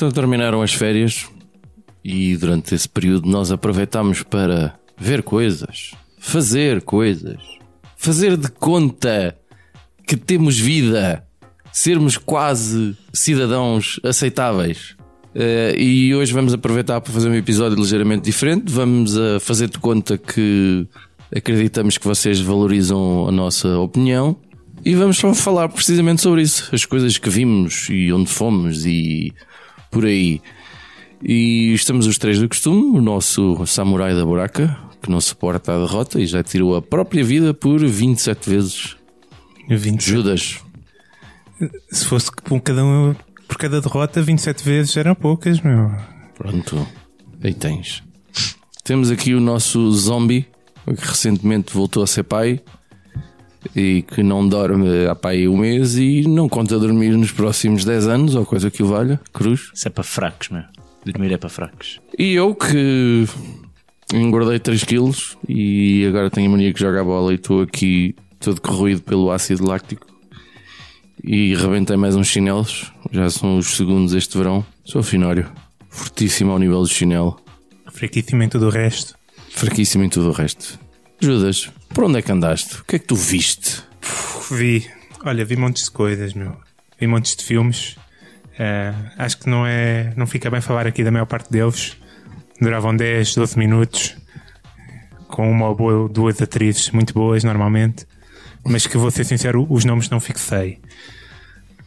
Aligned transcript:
Então 0.00 0.08
terminaram 0.10 0.62
as 0.62 0.72
férias 0.72 1.28
e 2.02 2.36
durante 2.36 2.74
esse 2.74 2.88
período 2.88 3.28
nós 3.28 3.52
aproveitámos 3.52 4.22
para 4.22 4.74
ver 4.96 5.22
coisas, 5.22 5.90
fazer 6.18 6.80
coisas, 6.80 7.59
fazer 8.00 8.34
de 8.38 8.50
conta 8.50 9.36
que 10.06 10.16
temos 10.16 10.58
vida, 10.58 11.22
sermos 11.70 12.16
quase 12.16 12.96
cidadãos 13.12 14.00
aceitáveis. 14.02 14.96
Eh, 15.34 15.74
e 15.78 16.14
hoje 16.14 16.32
vamos 16.32 16.54
aproveitar 16.54 16.98
para 17.02 17.12
fazer 17.12 17.28
um 17.28 17.34
episódio 17.34 17.76
ligeiramente 17.76 18.22
diferente. 18.22 18.72
Vamos 18.72 19.18
a 19.18 19.38
fazer 19.38 19.68
de 19.68 19.78
conta 19.78 20.16
que 20.16 20.88
acreditamos 21.36 21.98
que 21.98 22.06
vocês 22.06 22.40
valorizam 22.40 23.28
a 23.28 23.30
nossa 23.30 23.78
opinião 23.78 24.34
e 24.82 24.94
vamos 24.94 25.20
falar 25.34 25.68
precisamente 25.68 26.22
sobre 26.22 26.40
isso, 26.40 26.74
as 26.74 26.86
coisas 26.86 27.18
que 27.18 27.28
vimos 27.28 27.86
e 27.90 28.10
onde 28.10 28.30
fomos 28.30 28.86
e 28.86 29.30
por 29.90 30.06
aí. 30.06 30.40
E 31.22 31.74
estamos 31.74 32.06
os 32.06 32.16
três 32.16 32.38
do 32.38 32.48
costume, 32.48 32.98
o 32.98 33.02
nosso 33.02 33.66
samurai 33.66 34.14
da 34.14 34.24
buraca, 34.24 34.74
que 35.00 35.10
não 35.10 35.20
suporta 35.20 35.72
a 35.74 35.78
derrota 35.78 36.20
e 36.20 36.26
já 36.26 36.42
tirou 36.42 36.76
a 36.76 36.82
própria 36.82 37.24
vida 37.24 37.52
por 37.54 37.78
27 37.84 38.50
vezes. 38.50 38.96
20. 39.68 40.02
Judas, 40.02 40.60
Se 41.90 42.04
fosse 42.06 42.30
por 42.44 42.60
cada, 42.60 42.84
um, 42.84 43.14
por 43.46 43.56
cada 43.56 43.80
derrota, 43.80 44.20
27 44.22 44.64
vezes 44.64 44.96
eram 44.96 45.14
poucas, 45.14 45.60
meu. 45.60 45.90
pronto, 46.36 46.86
aí 47.42 47.54
tens. 47.54 48.02
Temos 48.82 49.10
aqui 49.10 49.34
o 49.34 49.40
nosso 49.40 49.90
zombie, 49.92 50.46
que 50.86 51.06
recentemente 51.06 51.72
voltou 51.72 52.02
a 52.02 52.06
ser 52.06 52.24
pai 52.24 52.60
e 53.76 54.02
que 54.02 54.22
não 54.22 54.48
dorme 54.48 55.06
há 55.06 55.14
pai 55.14 55.46
um 55.46 55.58
mês 55.58 55.96
e 55.96 56.22
não 56.26 56.48
conta 56.48 56.78
dormir 56.78 57.10
nos 57.16 57.30
próximos 57.30 57.84
10 57.84 58.08
anos 58.08 58.34
ou 58.34 58.44
coisa 58.46 58.70
que 58.70 58.82
o 58.82 58.86
valha. 58.86 59.20
Cruz. 59.32 59.70
Isso 59.74 59.86
é 59.86 59.90
para 59.90 60.02
fracos, 60.02 60.48
meu. 60.48 60.62
Dormir 61.04 61.32
é 61.32 61.36
para 61.36 61.48
fracos. 61.50 62.00
E 62.18 62.32
eu 62.32 62.54
que 62.54 63.26
engordei 64.12 64.58
3 64.58 64.84
quilos 64.84 65.36
e 65.48 66.04
agora 66.06 66.30
tenho 66.30 66.48
a 66.48 66.50
mania 66.50 66.72
que 66.72 66.80
joga 66.80 67.00
a 67.00 67.04
bola 67.04 67.32
e 67.32 67.36
estou 67.36 67.62
aqui 67.62 68.14
todo 68.38 68.60
corroído 68.60 69.02
pelo 69.02 69.30
ácido 69.30 69.66
láctico 69.66 70.06
e 71.22 71.54
rebentei 71.54 71.96
mais 71.96 72.16
uns 72.16 72.28
chinelos. 72.28 72.92
Já 73.10 73.28
são 73.30 73.58
os 73.58 73.76
segundos 73.76 74.14
este 74.14 74.36
verão. 74.36 74.64
Sou 74.84 75.02
finório. 75.02 75.50
Fortíssimo 75.88 76.52
ao 76.52 76.58
nível 76.58 76.80
do 76.80 76.88
chinelo. 76.88 77.40
Fraquíssimo 77.90 78.42
em 78.42 78.48
tudo 78.48 78.66
o 78.66 78.70
resto. 78.70 79.14
Fraquíssimo 79.50 80.04
em 80.04 80.08
tudo 80.08 80.28
o 80.28 80.32
resto. 80.32 80.78
Judas, 81.20 81.70
por 81.92 82.04
onde 82.04 82.18
é 82.18 82.22
que 82.22 82.32
andaste? 82.32 82.76
O 82.76 82.84
que 82.84 82.96
é 82.96 82.98
que 82.98 83.06
tu 83.06 83.16
viste? 83.16 83.82
Vi, 84.50 84.88
olha, 85.24 85.44
vi 85.44 85.56
montes 85.56 85.84
de 85.84 85.90
coisas, 85.90 86.32
meu. 86.32 86.56
Vi 86.98 87.06
montes 87.06 87.36
de 87.36 87.44
filmes. 87.44 87.96
Eh, 88.58 88.94
acho 89.18 89.38
que 89.38 89.50
não 89.50 89.66
é. 89.66 90.14
Não 90.16 90.26
fica 90.26 90.50
bem 90.50 90.60
falar 90.60 90.86
aqui 90.86 91.04
da 91.04 91.10
maior 91.10 91.26
parte 91.26 91.50
deles. 91.50 91.96
Duravam 92.60 92.94
10, 92.94 93.34
12 93.34 93.58
minutos. 93.58 94.16
Com 95.28 95.50
uma 95.50 95.68
ou 95.68 96.08
duas 96.08 96.40
atrizes 96.42 96.90
muito 96.90 97.14
boas, 97.14 97.44
normalmente. 97.44 98.06
Mas 98.64 98.86
que 98.86 98.98
vou 98.98 99.10
ser 99.10 99.24
sincero, 99.24 99.66
os 99.70 99.84
nomes 99.84 100.10
não 100.10 100.20
fixei. 100.20 100.78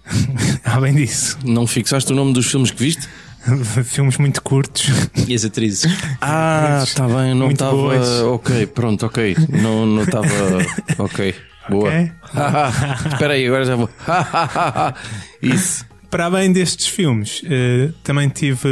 Além 0.66 0.96
disso, 0.96 1.38
Não 1.44 1.66
fixaste 1.68 2.12
o 2.12 2.16
nome 2.16 2.34
dos 2.34 2.50
filmes 2.50 2.72
que 2.72 2.84
viste? 2.84 3.08
filmes 3.84 4.18
muito 4.18 4.42
curtos. 4.42 4.88
E 5.28 5.34
as 5.34 5.44
atrizes? 5.46 5.92
Ah, 6.22 6.82
está 6.84 7.06
bem, 7.08 7.34
não 7.36 7.52
estava. 7.52 8.26
Ok, 8.34 8.66
pronto, 8.68 9.06
ok. 9.06 9.36
Não 9.50 9.86
não 9.86 10.04
estava. 10.04 10.28
ok, 10.98 11.36
boa. 11.70 11.90
Ok. 11.90 12.12
Espera 13.12 13.34
aí, 13.34 13.46
agora 13.46 13.66
já 13.66 13.76
vou. 13.76 13.90
Isso. 15.42 15.86
Para 16.14 16.26
além 16.26 16.52
destes 16.54 16.88
filmes, 16.88 17.42
eh, 17.46 17.90
também 18.04 18.30
tive 18.30 18.70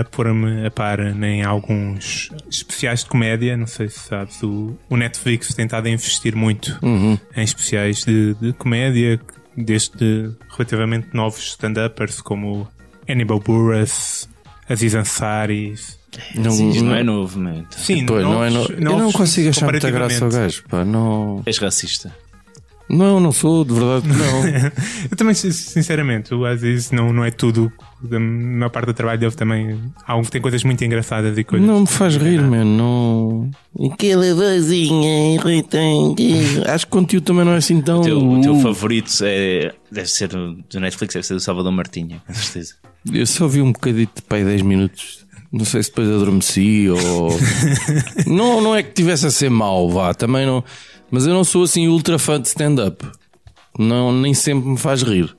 a 0.00 0.04
pôr-me 0.04 0.66
a 0.66 0.70
par 0.70 0.98
em 1.00 1.42
alguns 1.42 2.30
especiais 2.50 3.00
de 3.04 3.06
comédia. 3.10 3.56
Não 3.56 3.66
sei 3.66 3.88
se 3.88 3.98
sabes, 4.00 4.42
o, 4.42 4.76
o 4.88 4.96
Netflix 4.96 5.54
tem 5.54 5.66
estado 5.66 5.86
a 5.86 5.90
investir 5.90 6.34
muito 6.34 6.78
em 7.36 7.42
especiais 7.44 8.04
de, 8.04 8.34
de 8.40 8.52
comédia, 8.54 9.20
desde 9.56 10.30
relativamente 10.50 11.08
novos 11.12 11.48
stand-uppers 11.50 12.20
como 12.22 12.66
Hannibal 13.08 13.40
Buress, 13.40 14.26
Aziz 14.68 14.94
Ansari. 14.94 15.74
Não, 16.34 16.70
Isto 16.70 16.84
não 16.84 16.94
é 16.94 17.02
novo, 17.04 17.38
meu. 17.38 17.64
Sim, 17.70 18.04
Pois, 18.06 18.22
não 18.24 18.42
é 18.42 18.48
no... 18.50 18.54
novos- 18.60 18.70
Eu 18.70 18.80
não 18.80 18.98
novos 18.98 19.14
consigo 19.14 19.48
achar 19.50 19.70
muita 19.70 19.90
graça 19.90 20.24
ao 20.24 20.30
gajo, 20.30 20.64
pá. 20.68 20.84
Não, 20.84 21.42
És 21.46 21.58
racista. 21.58 22.12
Não, 22.90 23.20
não 23.20 23.30
sou, 23.30 23.64
de 23.64 23.72
verdade 23.72 24.08
que 24.08 24.16
não. 24.16 24.70
Eu 25.10 25.16
também, 25.16 25.34
sinceramente, 25.34 26.34
o 26.34 26.44
Aziz 26.44 26.90
não, 26.90 27.12
não 27.12 27.24
é 27.24 27.30
tudo. 27.30 27.72
Da 28.02 28.18
maior 28.18 28.70
parte 28.70 28.86
do 28.86 28.94
trabalho 28.94 29.20
dele 29.20 29.32
também. 29.32 29.78
Há 30.06 30.16
um 30.16 30.22
que 30.22 30.30
tem 30.30 30.40
coisas 30.40 30.64
muito 30.64 30.82
engraçadas 30.82 31.36
e 31.36 31.44
coisas. 31.44 31.68
Não 31.68 31.80
me 31.80 31.86
faz 31.86 32.16
rir, 32.16 32.40
mano. 32.42 33.50
Não. 33.76 33.90
Aquela 33.92 34.34
vozinha 34.34 35.34
irritante. 35.34 36.62
Acho 36.66 36.86
que 36.86 36.92
o 36.92 36.98
conteúdo 36.98 37.24
também 37.24 37.44
não 37.44 37.52
é 37.52 37.56
assim 37.58 37.80
tão. 37.80 38.00
O 38.00 38.04
teu, 38.04 38.18
o 38.18 38.40
teu 38.40 38.54
Uh, 38.54 38.60
favorito 38.60 39.12
é, 39.22 39.72
deve 39.92 40.08
ser 40.08 40.28
do, 40.28 40.56
Netflix, 40.80 41.14
deve 41.14 41.26
ser 41.26 41.34
do 41.34 41.40
Salvador 41.40 41.72
Martinha, 41.72 42.20
com 42.26 42.34
certeza. 42.34 42.74
Eu 43.12 43.26
só 43.26 43.46
vi 43.46 43.62
um 43.62 43.72
bocadito 43.72 44.22
aí 44.30 44.44
10 44.44 44.62
minutos. 44.62 45.26
Não 45.52 45.64
sei 45.64 45.82
se 45.82 45.90
depois 45.90 46.08
adormeci 46.08 46.88
ou. 46.88 47.30
não, 48.26 48.60
não 48.60 48.74
é 48.74 48.82
que 48.82 48.92
tivesse 48.92 49.26
a 49.26 49.30
ser 49.30 49.50
mau, 49.50 49.90
vá. 49.90 50.14
Também 50.14 50.46
não. 50.46 50.62
Mas 51.10 51.26
eu 51.26 51.34
não 51.34 51.42
sou 51.42 51.64
assim 51.64 51.88
ultra 51.88 52.18
fã 52.18 52.40
de 52.40 52.46
stand-up. 52.48 53.04
Não, 53.78 54.12
nem 54.12 54.32
sempre 54.32 54.68
me 54.68 54.76
faz 54.76 55.02
rir. 55.02 55.34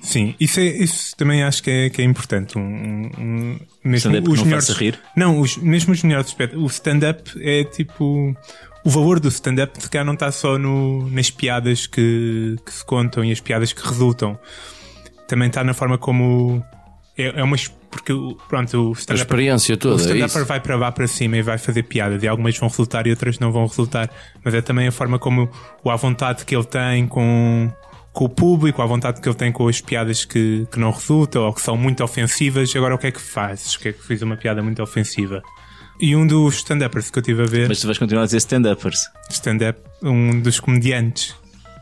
Sim, 0.00 0.34
isso, 0.38 0.60
é, 0.60 0.64
isso 0.64 1.16
também 1.16 1.42
acho 1.42 1.62
que 1.62 1.70
é, 1.70 1.90
que 1.90 2.02
é 2.02 2.04
importante. 2.04 2.58
Um, 2.58 3.10
um- 3.18 3.58
mesmo 3.82 4.10
Stand-up 4.10 4.30
que 4.30 4.36
não 4.36 4.50
faça 4.50 4.72
rir? 4.74 5.00
Não, 5.16 5.40
os, 5.40 5.56
mesmo 5.56 5.92
os 5.92 6.02
melhores 6.02 6.26
aspectos. 6.28 6.62
O 6.62 6.66
stand-up 6.66 7.30
é 7.42 7.64
tipo. 7.64 8.36
O 8.84 8.90
valor 8.90 9.18
do 9.18 9.28
stand-up 9.28 9.82
se 9.82 9.88
calhar 9.88 10.04
não 10.04 10.12
está 10.12 10.30
só 10.30 10.58
no, 10.58 11.08
nas 11.08 11.30
piadas 11.30 11.86
que, 11.86 12.56
que 12.64 12.70
se 12.72 12.84
contam 12.84 13.24
e 13.24 13.32
as 13.32 13.40
piadas 13.40 13.72
que 13.72 13.82
resultam. 13.86 14.38
Também 15.26 15.48
está 15.48 15.64
na 15.64 15.72
forma 15.72 15.96
como. 15.96 16.62
É, 17.16 17.40
é 17.40 17.42
uma. 17.44 17.56
Porque, 17.90 18.12
o- 18.12 18.36
pronto, 18.48 18.76
o 18.76 18.88
A 18.90 18.92
stand-up. 18.98 19.22
experiência 19.22 19.74
O 19.74 19.78
toda. 19.78 19.94
é 19.94 19.98
stand-upper 20.04 20.26
isso. 20.42 20.44
vai 20.46 20.60
para 20.60 20.76
lá 20.76 20.90
para 20.90 21.06
cima 21.06 21.36
e 21.36 21.42
vai 21.42 21.58
fazer 21.58 21.84
piadas 21.84 22.22
e 22.22 22.26
algumas 22.28 22.58
vão 22.58 22.68
resultar 22.68 23.06
e 23.06 23.10
outras 23.10 23.38
não 23.38 23.52
vão 23.52 23.66
resultar. 23.66 24.10
Mas 24.44 24.52
é 24.54 24.60
também 24.60 24.88
a 24.88 24.92
forma 24.92 25.18
como 25.18 25.48
o 25.84 25.90
à 25.90 25.96
vontade 25.96 26.44
que 26.44 26.56
ele 26.56 26.64
tem 26.64 27.06
com, 27.06 27.70
com 28.12 28.24
o 28.24 28.28
público, 28.28 28.82
a 28.82 28.86
vontade 28.86 29.20
que 29.20 29.28
ele 29.28 29.36
tem 29.36 29.52
com 29.52 29.68
as 29.68 29.80
piadas 29.80 30.24
que, 30.24 30.66
que 30.72 30.78
não 30.80 30.90
resultam 30.90 31.44
ou 31.44 31.52
que 31.52 31.60
são 31.60 31.76
muito 31.76 32.02
ofensivas. 32.02 32.74
Agora 32.74 32.96
o 32.96 32.98
que 32.98 33.06
é 33.06 33.12
que 33.12 33.20
fazes? 33.20 33.74
O 33.74 33.78
que 33.78 33.90
é 33.90 33.92
que 33.92 34.02
fiz 34.04 34.20
uma 34.22 34.36
piada 34.36 34.60
muito 34.60 34.82
ofensiva? 34.82 35.40
E 36.00 36.16
um 36.16 36.26
dos 36.26 36.56
stand-uppers 36.56 37.08
que 37.12 37.18
eu 37.18 37.20
estive 37.20 37.42
a 37.44 37.46
ver, 37.46 37.68
Mas 37.68 37.80
tu 37.80 37.86
vais 37.86 37.96
continuar 37.96 38.22
a 38.22 38.26
dizer 38.26 38.38
stand-uppers. 38.38 38.98
stand-up, 39.30 39.78
um 40.02 40.40
dos 40.40 40.58
comediantes. 40.58 41.36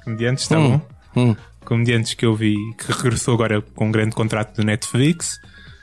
Comediantes, 0.04 0.42
está 0.44 0.58
Hum, 0.58 0.78
bom? 1.14 1.30
hum. 1.30 1.36
Comediantes 1.64 2.14
que 2.14 2.24
eu 2.24 2.34
vi 2.34 2.54
que 2.78 2.90
regressou 2.92 3.34
agora 3.34 3.60
com 3.60 3.88
um 3.88 3.92
grande 3.92 4.14
contrato 4.14 4.56
do 4.56 4.64
Netflix 4.64 5.40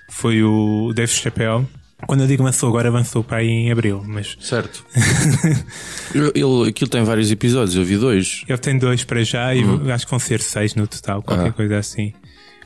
foi 0.10 0.44
o 0.44 0.92
Dave 0.94 1.12
Chappelle. 1.12 1.68
Quando 2.08 2.22
eu 2.22 2.28
digo 2.28 2.42
lançou 2.44 2.70
agora, 2.70 2.88
avançou 2.88 3.24
para 3.24 3.38
aí 3.40 3.48
em 3.50 3.72
abril, 3.72 4.02
mas 4.08 4.38
Certo. 4.40 4.86
ele, 6.16 6.70
aquilo 6.70 6.90
tem 6.90 7.04
vários 7.04 7.30
episódios, 7.32 7.76
eu 7.76 7.84
vi 7.84 7.98
dois. 7.98 8.44
ele 8.48 8.58
tem 8.58 8.78
dois 8.78 9.04
para 9.04 9.24
já 9.24 9.54
e 9.54 9.62
acho 9.92 10.06
que 10.06 10.10
vão 10.12 10.20
ser 10.20 10.42
seis 10.42 10.76
no 10.76 10.88
total, 10.88 11.22
qualquer 11.22 11.44
Uhum. 11.44 11.50
Ah. 11.50 11.54
coisa 11.54 11.78
assim. 11.78 12.14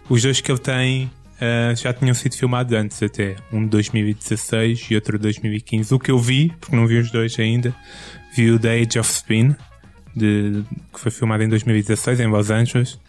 Os 0.10 0.22
dois 0.22 0.40
que 0.42 0.52
ele 0.52 0.60
tem 0.60 1.12
ah, 1.42 1.74
já 1.76 1.92
tinham 1.94 2.14
sido 2.14 2.36
filmados 2.36 2.74
antes 2.74 3.02
até. 3.02 3.36
Um 3.52 3.64
de 3.64 3.70
2016 3.70 4.88
e 4.92 4.96
outro 4.96 5.18
de 5.18 5.24
2015. 5.24 5.94
O 5.94 6.00
que 6.00 6.12
eu 6.12 6.20
vi, 6.20 6.54
porque 6.60 6.76
não 6.76 6.86
vi 6.88 6.98
os 7.00 7.12
dois 7.12 7.38
ainda, 7.40 7.74
vi 8.36 8.52
o 8.52 8.60
The 8.60 8.82
Age 8.82 9.00
of 9.00 9.10
Spin, 9.12 9.56
de, 10.16 10.64
que 10.94 11.00
foi 11.00 11.12
filmado 11.12 11.44
em 11.44 11.50
2016 11.50 12.20
em 12.20 12.28
Los 12.28 12.52
Angeles 12.52 13.00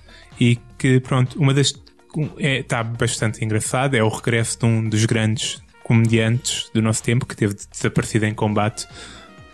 e 0.41 0.59
que 0.79 1.01
pronto, 1.01 1.39
uma 1.39 1.53
das 1.55 1.69
está 1.69 1.85
é, 2.39 2.63
tá 2.63 2.83
bastante 2.85 3.45
engraçado, 3.45 3.95
é 3.95 4.03
o 4.03 4.09
regresso 4.09 4.59
de 4.61 4.67
um 4.67 4.89
dos 4.89 5.05
grandes 5.05 5.61
comediantes 5.83 6.71
do 6.73 6.81
nosso 6.81 7.03
tempo 7.03 7.27
que 7.27 7.37
teve 7.37 7.55
desaparecido 7.71 8.25
em 8.27 8.33
combate 8.35 8.87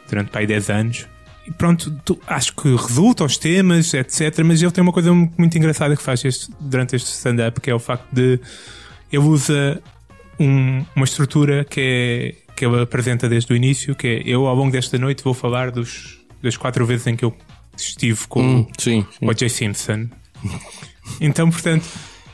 durante 0.08 0.30
pai 0.30 0.46
10 0.46 0.70
anos. 0.70 1.06
E 1.46 1.50
pronto, 1.52 1.90
tu- 2.04 2.20
acho 2.26 2.54
que 2.54 2.68
resulta 2.76 3.22
aos 3.24 3.36
temas, 3.38 3.92
etc. 3.94 4.40
Mas 4.44 4.62
ele 4.62 4.70
tem 4.70 4.82
uma 4.82 4.92
coisa 4.92 5.12
muito 5.12 5.56
engraçada 5.56 5.96
que 5.96 6.02
faz 6.02 6.24
este- 6.24 6.50
durante 6.60 6.94
este 6.96 7.08
stand-up, 7.08 7.60
que 7.60 7.70
é 7.70 7.74
o 7.74 7.78
facto 7.78 8.06
de 8.12 8.38
ele 9.10 9.24
usa 9.24 9.82
um- 10.38 10.84
uma 10.94 11.04
estrutura 11.04 11.64
que, 11.64 11.80
é, 11.80 12.52
que 12.54 12.64
ele 12.64 12.80
apresenta 12.82 13.28
desde 13.28 13.52
o 13.52 13.56
início, 13.56 13.94
que 13.94 14.06
é 14.06 14.22
eu 14.26 14.46
ao 14.46 14.54
longo 14.54 14.70
desta 14.70 14.98
noite 14.98 15.24
vou 15.24 15.34
falar 15.34 15.70
dos, 15.70 16.20
das 16.42 16.56
quatro 16.56 16.84
vezes 16.86 17.06
em 17.06 17.16
que 17.16 17.24
eu 17.24 17.34
estive 17.76 18.26
com 18.28 18.40
Hum, 18.42 18.66
sim, 18.78 19.06
sim. 19.18 19.26
o 19.26 19.32
J. 19.34 19.48
Simpson. 19.48 20.08
Então, 21.20 21.50
portanto, 21.50 21.84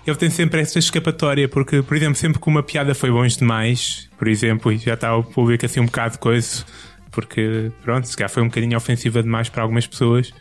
ele 0.06 0.16
tem 0.16 0.30
sempre 0.30 0.60
esta 0.60 0.78
escapatória, 0.78 1.48
porque, 1.48 1.82
por 1.82 1.96
exemplo, 1.96 2.14
sempre 2.14 2.40
que 2.40 2.46
uma 2.46 2.62
piada 2.62 2.94
foi 2.94 3.10
longe 3.10 3.38
demais, 3.38 4.08
por 4.18 4.28
exemplo, 4.28 4.70
e 4.70 4.78
já 4.78 4.94
está 4.94 5.16
o 5.16 5.24
público 5.24 5.64
assim 5.64 5.80
um 5.80 5.86
bocado 5.86 6.18
coisa, 6.18 6.64
porque, 7.10 7.72
pronto, 7.82 8.06
se 8.06 8.16
calhar 8.16 8.30
foi 8.30 8.42
um 8.42 8.46
bocadinho 8.46 8.76
ofensiva 8.76 9.22
demais 9.22 9.48
para 9.48 9.62
algumas 9.62 9.86
pessoas, 9.86 10.32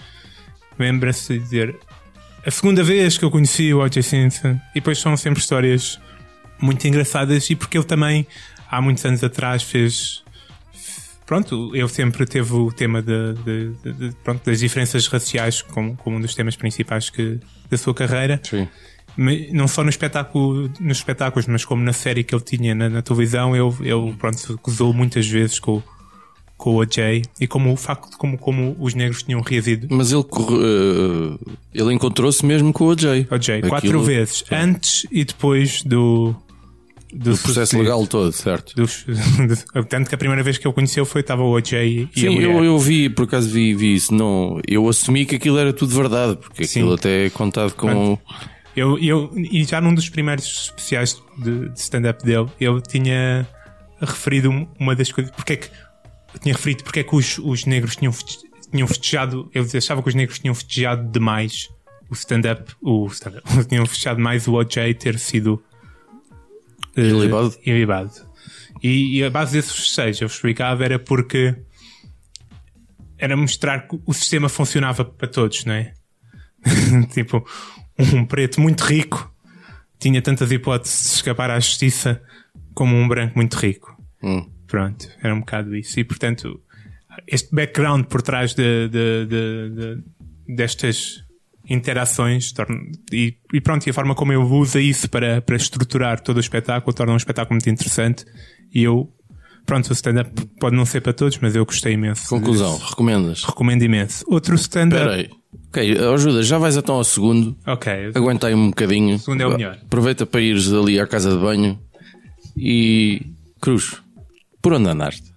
lembra-se 0.77 1.33
de 1.33 1.39
dizer 1.39 1.75
a 2.45 2.51
segunda 2.51 2.83
vez 2.83 3.17
que 3.17 3.25
eu 3.25 3.31
conheci 3.31 3.73
o 3.73 3.79
O.J. 3.79 4.03
Simpson, 4.03 4.59
e 4.71 4.75
depois 4.75 4.99
são 4.99 5.17
sempre 5.17 5.39
histórias 5.39 5.99
muito 6.61 6.87
engraçadas, 6.87 7.49
e 7.49 7.55
porque 7.55 7.75
ele 7.75 7.85
também, 7.85 8.27
há 8.69 8.79
muitos 8.79 9.03
anos 9.03 9.23
atrás, 9.23 9.63
fez. 9.63 10.23
Pronto, 11.25 11.75
ele 11.75 11.87
sempre 11.89 12.25
teve 12.25 12.53
o 12.53 12.71
tema 12.71 13.01
de, 13.01 13.33
de- 13.43 13.71
de- 13.83 13.93
de- 14.09 14.15
pronto, 14.23 14.45
das 14.45 14.59
diferenças 14.59 15.07
raciais 15.07 15.61
como, 15.61 15.95
como 15.97 16.17
um 16.17 16.21
dos 16.21 16.35
temas 16.35 16.55
principais 16.55 17.09
que, 17.09 17.39
da 17.69 17.77
sua 17.77 17.93
carreira. 17.93 18.39
Sim. 18.43 18.67
Não 19.53 19.67
só 19.67 19.81
no 19.83 19.89
espetáculo, 19.89 20.69
nos 20.79 20.97
espetáculos, 20.97 21.47
mas 21.47 21.63
como 21.63 21.81
na 21.83 21.93
série 21.93 22.23
que 22.23 22.35
ele 22.35 22.43
tinha 22.43 22.75
na, 22.75 22.89
na 22.89 23.01
televisão, 23.01 23.55
ele, 23.55 23.73
ele 23.89 24.13
pronto, 24.13 24.59
gozou 24.61 24.93
muitas 24.93 25.25
vezes 25.25 25.57
com, 25.57 25.81
com 26.57 26.71
o 26.71 26.75
OJ 26.81 27.21
e 27.39 27.47
como 27.47 27.71
o 27.71 27.77
facto 27.77 28.09
de 28.11 28.17
como, 28.17 28.37
como 28.37 28.75
os 28.77 28.93
negros 28.93 29.23
tinham 29.23 29.41
reagido. 29.41 29.87
Mas 29.89 30.11
ele, 30.11 30.21
eh, 30.23 31.37
ele 31.73 31.93
encontrou-se 31.93 32.45
mesmo 32.45 32.73
com 32.73 32.83
o 32.83 32.87
OJ. 32.89 33.27
OJ, 33.31 33.61
quatro 33.69 34.01
vezes, 34.03 34.43
antes 34.51 35.07
e 35.09 35.23
depois 35.23 35.81
do, 35.83 36.35
do, 37.15 37.33
O 37.33 37.37
processo 37.37 37.77
legal 37.77 38.05
todo, 38.07 38.31
certo? 38.31 38.75
Dos, 38.75 39.05
tanto 39.89 40.09
que 40.09 40.15
a 40.15 40.17
primeira 40.17 40.43
vez 40.43 40.57
que 40.57 40.67
eu 40.67 40.73
conheceu 40.73 41.05
foi 41.05 41.21
estava 41.21 41.41
o 41.41 41.51
OJ 41.51 41.73
e 41.83 42.09
Sim, 42.19 42.39
eu, 42.39 42.63
eu 42.63 42.77
vi, 42.79 43.09
por 43.09 43.23
acaso 43.23 43.49
vi, 43.49 43.73
vi 43.73 43.95
isso. 43.95 44.13
Não, 44.13 44.59
eu 44.67 44.87
assumi 44.87 45.25
que 45.25 45.35
aquilo 45.35 45.57
era 45.57 45.71
tudo 45.73 45.95
verdade, 45.95 46.37
porque 46.37 46.65
Sim. 46.65 46.81
aquilo 46.81 46.93
até 46.95 47.25
é 47.25 47.29
contado 47.29 47.73
com. 47.73 48.17
Eu, 48.75 48.99
eu, 48.99 49.31
e 49.35 49.63
já 49.63 49.79
num 49.79 49.93
dos 49.95 50.09
primeiros 50.09 50.45
especiais 50.65 51.21
de, 51.37 51.69
de 51.69 51.79
stand-up 51.79 52.23
dele, 52.25 52.47
ele 52.59 52.81
tinha 52.81 53.47
referido 54.01 54.49
um- 54.49 54.67
uma 54.79 54.93
das 54.95 55.11
coisas. 55.11 55.31
Porque 55.33 55.53
é 55.53 55.55
que. 55.55 55.69
Eu 56.33 56.39
tinha 56.41 56.53
referido 56.53 56.83
porque 56.83 56.99
é 56.99 57.03
que 57.03 57.15
os, 57.15 57.37
os 57.37 57.63
negros 57.65 57.95
tinham, 57.95 58.13
tinham 58.71 58.87
festejado. 58.87 59.49
Ele 59.55 59.65
achava 59.77 60.01
que 60.03 60.09
os 60.09 60.15
negros 60.15 60.39
tinham 60.39 60.53
festejado 60.53 61.09
demais 61.09 61.69
o 62.09 62.13
stand-up. 62.13 62.73
O 62.81 63.07
stand-up. 63.07 63.43
tinham 63.69 63.85
festejado 63.85 64.19
mais 64.19 64.45
o 64.47 64.53
OJ 64.55 64.93
ter 64.95 65.17
sido. 65.17 65.63
Ilibado? 66.95 67.55
ilibado. 67.65 68.11
E, 68.83 69.17
e 69.19 69.23
a 69.23 69.29
base 69.29 69.53
desses 69.53 69.75
festejos, 69.75 70.21
eu 70.21 70.27
explicava, 70.27 70.83
era 70.85 70.99
porque. 70.99 71.55
Era 73.17 73.35
mostrar 73.37 73.87
que 73.87 73.97
o 74.05 74.13
sistema 74.13 74.49
funcionava 74.49 75.05
para 75.05 75.27
todos, 75.27 75.63
não 75.65 75.73
é? 75.73 75.93
tipo, 77.13 77.45
um 77.97 78.25
preto 78.25 78.59
muito 78.59 78.81
rico 78.81 79.33
tinha 79.97 80.21
tantas 80.21 80.51
hipóteses 80.51 81.01
de 81.01 81.15
escapar 81.15 81.49
à 81.49 81.59
justiça 81.59 82.21
como 82.73 82.95
um 82.95 83.07
branco 83.07 83.35
muito 83.35 83.55
rico. 83.55 83.95
Hum. 84.21 84.49
Pronto, 84.67 85.07
era 85.23 85.33
um 85.33 85.39
bocado 85.39 85.75
isso. 85.75 85.97
E 85.99 86.03
portanto, 86.03 86.61
este 87.25 87.55
background 87.55 88.05
por 88.07 88.21
trás 88.21 88.53
de, 88.53 88.89
de- 88.89 89.25
de- 89.25 89.69
de- 89.75 90.03
destas 90.55 91.23
interações 91.69 92.53
e, 93.11 93.35
e 93.53 93.61
pronto, 93.61 93.85
e 93.87 93.89
a 93.89 93.93
forma 93.93 94.13
como 94.15 94.31
eu 94.31 94.43
usa 94.43 94.79
isso 94.79 95.09
para, 95.09 95.41
para 95.41 95.55
estruturar 95.55 96.19
todo 96.19 96.37
o 96.37 96.39
espetáculo 96.39 96.93
torna 96.93 97.13
um 97.13 97.17
espetáculo 97.17 97.55
muito 97.55 97.69
interessante. 97.69 98.25
E 98.73 98.83
eu, 98.83 99.11
pronto, 99.65 99.89
o 99.89 99.93
stand-up 99.93 100.29
pode 100.59 100.75
não 100.75 100.85
ser 100.85 101.01
para 101.01 101.13
todos, 101.13 101.37
mas 101.39 101.55
eu 101.55 101.65
gostei 101.65 101.93
imenso. 101.93 102.27
Conclusão, 102.29 102.77
recomendas? 102.77 103.43
Recomendo 103.43 103.83
imenso. 103.83 104.23
Outro 104.27 104.55
stand-up. 104.55 105.01
Espera 105.01 105.15
aí. 105.15 105.29
Ok, 105.69 105.97
ajuda, 106.13 106.43
já 106.43 106.57
vais 106.57 106.77
então 106.77 106.95
ao 106.95 107.03
segundo. 107.03 107.57
Ok, 107.65 108.11
Aguenta 108.13 108.47
aí 108.47 108.53
um 108.53 108.69
bocadinho. 108.69 109.17
segundo 109.19 109.41
é 109.41 109.47
o 109.47 109.51
melhor. 109.51 109.77
Aproveita 109.83 110.25
para 110.25 110.41
ires 110.41 110.71
ali 110.71 110.99
à 110.99 111.07
casa 111.07 111.31
de 111.31 111.37
banho 111.37 111.79
e. 112.55 113.21
Cruz, 113.61 114.01
por 114.61 114.73
onde 114.73 114.89
andaste? 114.89 115.33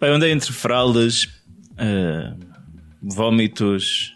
Bem, 0.00 0.10
andei 0.10 0.32
entre 0.32 0.52
fraldas, 0.52 1.28
ah, 1.76 2.34
vómitos, 3.02 4.15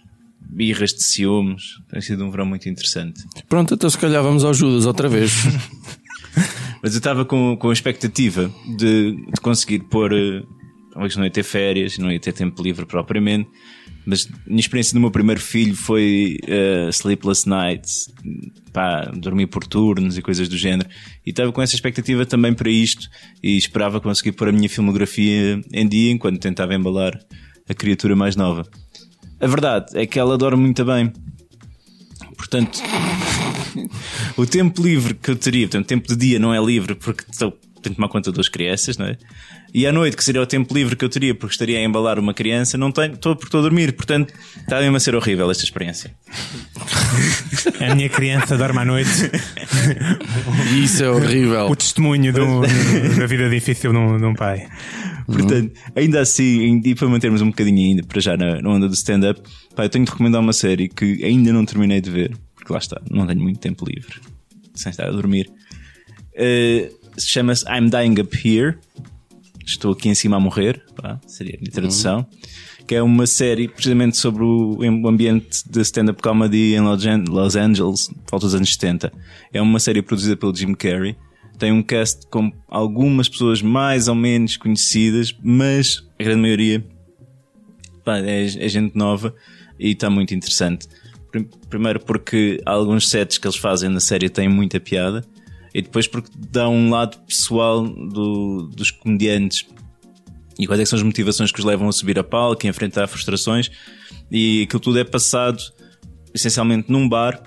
birras 0.53 0.91
de 0.93 1.03
ciúmes. 1.03 1.63
Tem 1.91 2.01
sido 2.01 2.25
um 2.25 2.31
verão 2.31 2.47
muito 2.47 2.69
interessante. 2.69 3.23
Pronto, 3.49 3.75
então 3.75 3.89
se 3.89 3.99
calhar 3.99 4.23
vamos 4.23 4.45
ao 4.45 4.53
Judas 4.53 4.87
outra 4.87 5.09
vez. 5.09 5.33
Mas 6.83 6.93
eu 6.95 6.99
estava 6.99 7.25
com, 7.25 7.57
com 7.57 7.71
a 7.71 7.73
expectativa 7.73 8.51
de, 8.77 9.13
de 9.13 9.41
conseguir 9.43 9.81
pôr. 9.91 10.13
eh, 10.13 10.43
Talvez 10.93 11.15
não 11.15 11.25
ia 11.25 11.31
ter 11.31 11.45
férias, 11.45 11.97
não 11.99 12.11
ia 12.11 12.19
ter 12.19 12.33
tempo 12.33 12.61
livre 12.63 12.85
propriamente. 12.85 13.49
Mas 14.05 14.27
a 14.27 14.49
minha 14.49 14.61
experiência 14.61 14.93
do 14.95 15.01
meu 15.01 15.11
primeiro 15.11 15.41
filho 15.41 15.77
foi 15.77 16.39
eh, 16.47 16.89
Sleepless 16.91 17.49
Nights, 17.49 18.13
pá, 18.73 19.05
dormir 19.15 19.47
por 19.47 19.65
turnos 19.65 20.19
e 20.19 20.23
coisas 20.23 20.49
do 20.49 20.57
género. 20.57 20.89
E 21.25 21.31
estava 21.31 21.53
com 21.53 21.63
essa 21.63 21.75
expectativa 21.77 22.27
também 22.27 22.53
para 22.55 22.69
isto 22.69 23.09
e 23.43 23.57
esperava 23.57 24.01
conseguir 24.01 24.33
pôr 24.33 24.49
a 24.49 24.53
minha 24.53 24.69
filmografia 24.69 25.61
em 25.73 25.87
dia 25.87 26.11
enquanto 26.11 26.41
tentava 26.41 26.75
embalar 26.75 27.19
a 27.69 27.75
criatura 27.75 28.17
mais 28.17 28.35
nova. 28.35 28.67
A 29.41 29.47
verdade 29.47 29.99
é 29.99 30.07
que 30.07 30.19
ela 30.19 30.37
dorme 30.37 30.63
muito 30.65 30.85
bem. 30.85 31.13
Portanto, 32.37 32.81
o 34.37 34.47
tempo 34.47 34.83
livre 34.83 35.15
que 35.15 35.31
eu 35.31 35.37
teria, 35.37 35.67
portanto, 35.67 35.85
o 35.85 35.89
tempo 35.89 36.09
de 36.09 36.17
dia 36.17 36.39
não 36.39 36.53
é 36.53 36.63
livre 36.63 36.95
porque 36.95 37.25
estou, 37.31 37.57
tenho 37.83 37.95
que 37.95 37.97
tomar 37.97 38.09
conta 38.09 38.31
de 38.31 38.35
duas 38.35 38.49
crianças, 38.49 38.97
não 38.99 39.07
é? 39.07 39.17
E 39.73 39.87
à 39.87 39.93
noite, 39.93 40.17
que 40.17 40.25
seria 40.25 40.43
o 40.43 40.47
tempo 40.47 40.75
livre 40.75 40.97
que 40.97 41.05
eu 41.05 41.09
teria 41.09 41.35
porque 41.35 41.53
estaria 41.55 41.79
a 41.79 41.83
embalar 41.83 42.19
uma 42.19 42.35
criança, 42.35 42.77
não 42.77 42.91
tenho, 42.91 43.15
estou 43.15 43.35
porque 43.35 43.47
estou 43.47 43.61
a 43.61 43.63
dormir. 43.63 43.93
Portanto, 43.93 44.35
está 44.59 44.81
mesmo 44.81 44.97
a 44.97 45.01
ser 45.01 45.15
horrível 45.15 45.51
esta 45.51 45.63
experiência. 45.65 46.15
A 47.81 47.95
minha 47.95 48.09
criança 48.09 48.57
dorme 48.57 48.79
à 48.81 48.85
noite. 48.85 49.11
Isso 50.83 51.03
é 51.05 51.11
horrível. 51.11 51.67
o 51.67 51.77
testemunho 51.77 52.33
do- 52.33 52.63
da 53.19 53.27
vida 53.27 53.49
difícil 53.49 53.93
de 53.93 53.99
um, 53.99 54.19
de 54.19 54.25
um 54.25 54.35
pai. 54.35 54.67
Portanto, 55.27 55.73
ainda 55.95 56.21
assim, 56.21 56.81
e 56.85 56.95
para 56.95 57.09
mantermos 57.09 57.41
um 57.41 57.47
bocadinho 57.51 57.79
ainda 57.91 58.03
para 58.03 58.21
já 58.21 58.37
na, 58.37 58.61
na 58.61 58.71
onda 58.71 58.89
do 58.89 58.95
stand-up, 58.95 59.41
pá, 59.77 59.85
eu 59.85 59.89
tenho 59.89 60.05
de 60.05 60.11
recomendar 60.11 60.41
uma 60.41 60.53
série 60.53 60.89
que 60.89 61.25
ainda 61.25 61.53
não 61.53 61.65
terminei 61.65 62.01
de 62.01 62.11
ver, 62.11 62.37
porque 62.57 62.73
lá 62.73 62.79
está, 62.79 63.01
não 63.11 63.27
tenho 63.27 63.41
muito 63.41 63.61
tempo 63.61 63.85
livre, 63.89 64.17
sem 64.75 64.91
estar 64.91 65.07
a 65.07 65.11
dormir. 65.13 65.49
Eh, 66.35 66.91
Chama-se 67.27 67.65
I'm 67.67 67.89
Dying 67.89 68.21
Up 68.21 68.37
Here. 68.49 68.77
Estou 69.65 69.93
aqui 69.93 70.09
em 70.09 70.15
cima 70.15 70.37
a 70.37 70.41
morrer, 70.41 70.83
pá, 70.97 71.21
seria 71.27 71.55
a 71.57 71.59
minha 71.61 71.71
tradução. 71.71 72.27
Que 72.87 72.97
é 72.97 73.03
uma 73.03 73.27
série 73.27 73.69
precisamente 73.69 74.17
sobre 74.17 74.43
o 74.43 74.83
ambiente 75.07 75.63
de 75.69 75.81
stand-up 75.83 76.21
comedy 76.21 76.75
em 76.75 76.81
Los 76.81 77.07
An- 77.07 77.25
Los 77.29 77.55
Angeles, 77.55 78.09
por 78.09 78.33
volta 78.33 78.47
dos 78.47 78.55
anos 78.55 78.73
70. 78.73 79.13
É 79.53 79.63
uma 79.63 79.79
série 79.79 80.03
produzida 80.03 80.37
pelo 80.37 80.55
Jim 80.55 80.75
Carrey. 80.75 81.15
Tem 81.57 81.71
um 81.71 81.83
cast 81.83 82.27
com 82.29 82.51
algumas 82.67 83.29
pessoas 83.29 83.63
mais 83.63 84.09
ou 84.09 84.15
menos 84.15 84.57
conhecidas, 84.57 85.33
mas 85.43 86.03
a 86.19 86.25
grande 86.25 86.41
maioria 86.41 86.85
pá, 88.05 88.19
é, 88.19 88.45
é 88.47 88.69
gente 88.69 88.97
nova 88.97 89.35
e 89.79 89.91
está 89.93 90.11
muito 90.11 90.35
interessante. 90.35 90.89
Prim- 91.31 91.49
Primeiro 91.69 92.01
porque 92.01 92.61
alguns 92.67 93.09
sets 93.09 93.39
que 93.39 93.47
eles 93.47 93.57
fazem 93.59 93.89
na 93.89 94.01
série 94.01 94.29
têm 94.29 94.49
muita 94.49 94.81
piada 94.81 95.23
e 95.75 95.83
depois 95.83 96.07
porque 96.07 96.31
dá 96.51 96.69
um 96.69 96.91
lado 96.91 97.19
pessoal 97.27 97.87
do- 97.87 98.69
dos 98.75 98.91
comediantes 98.91 99.67
e 100.59 100.67
quais 100.67 100.81
é 100.81 100.85
são 100.85 100.97
as 100.99 101.03
motivações 101.03 101.51
que 101.53 101.59
os 101.59 101.65
levam 101.65 101.89
a 101.89 101.93
subir 101.93 102.19
a 102.19 102.25
palco 102.25 102.67
a 102.67 102.71
enfrentar 102.71 103.07
frustrações 103.07 103.71
e 104.31 104.63
aquilo 104.63 104.81
tudo 104.81 104.99
é 104.99 105.05
passado 105.05 105.63
essencialmente 106.35 106.91
num 106.91 107.09
bar 107.09 107.43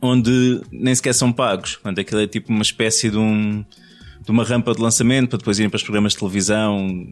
onde 0.00 0.60
nem 0.70 0.94
sequer 0.94 1.14
são 1.14 1.32
pagos. 1.32 1.74
Portanto, 1.76 2.00
aquilo 2.00 2.20
é 2.20 2.26
tipo 2.26 2.52
uma 2.52 2.62
espécie 2.62 3.10
de 3.10 3.16
um 3.16 3.64
de 4.24 4.30
uma 4.32 4.42
rampa 4.42 4.74
de 4.74 4.82
lançamento 4.82 5.28
para 5.30 5.38
depois 5.38 5.58
irem 5.58 5.70
para 5.70 5.76
os 5.76 5.82
programas 5.84 6.12
de 6.12 6.18
televisão 6.18 7.06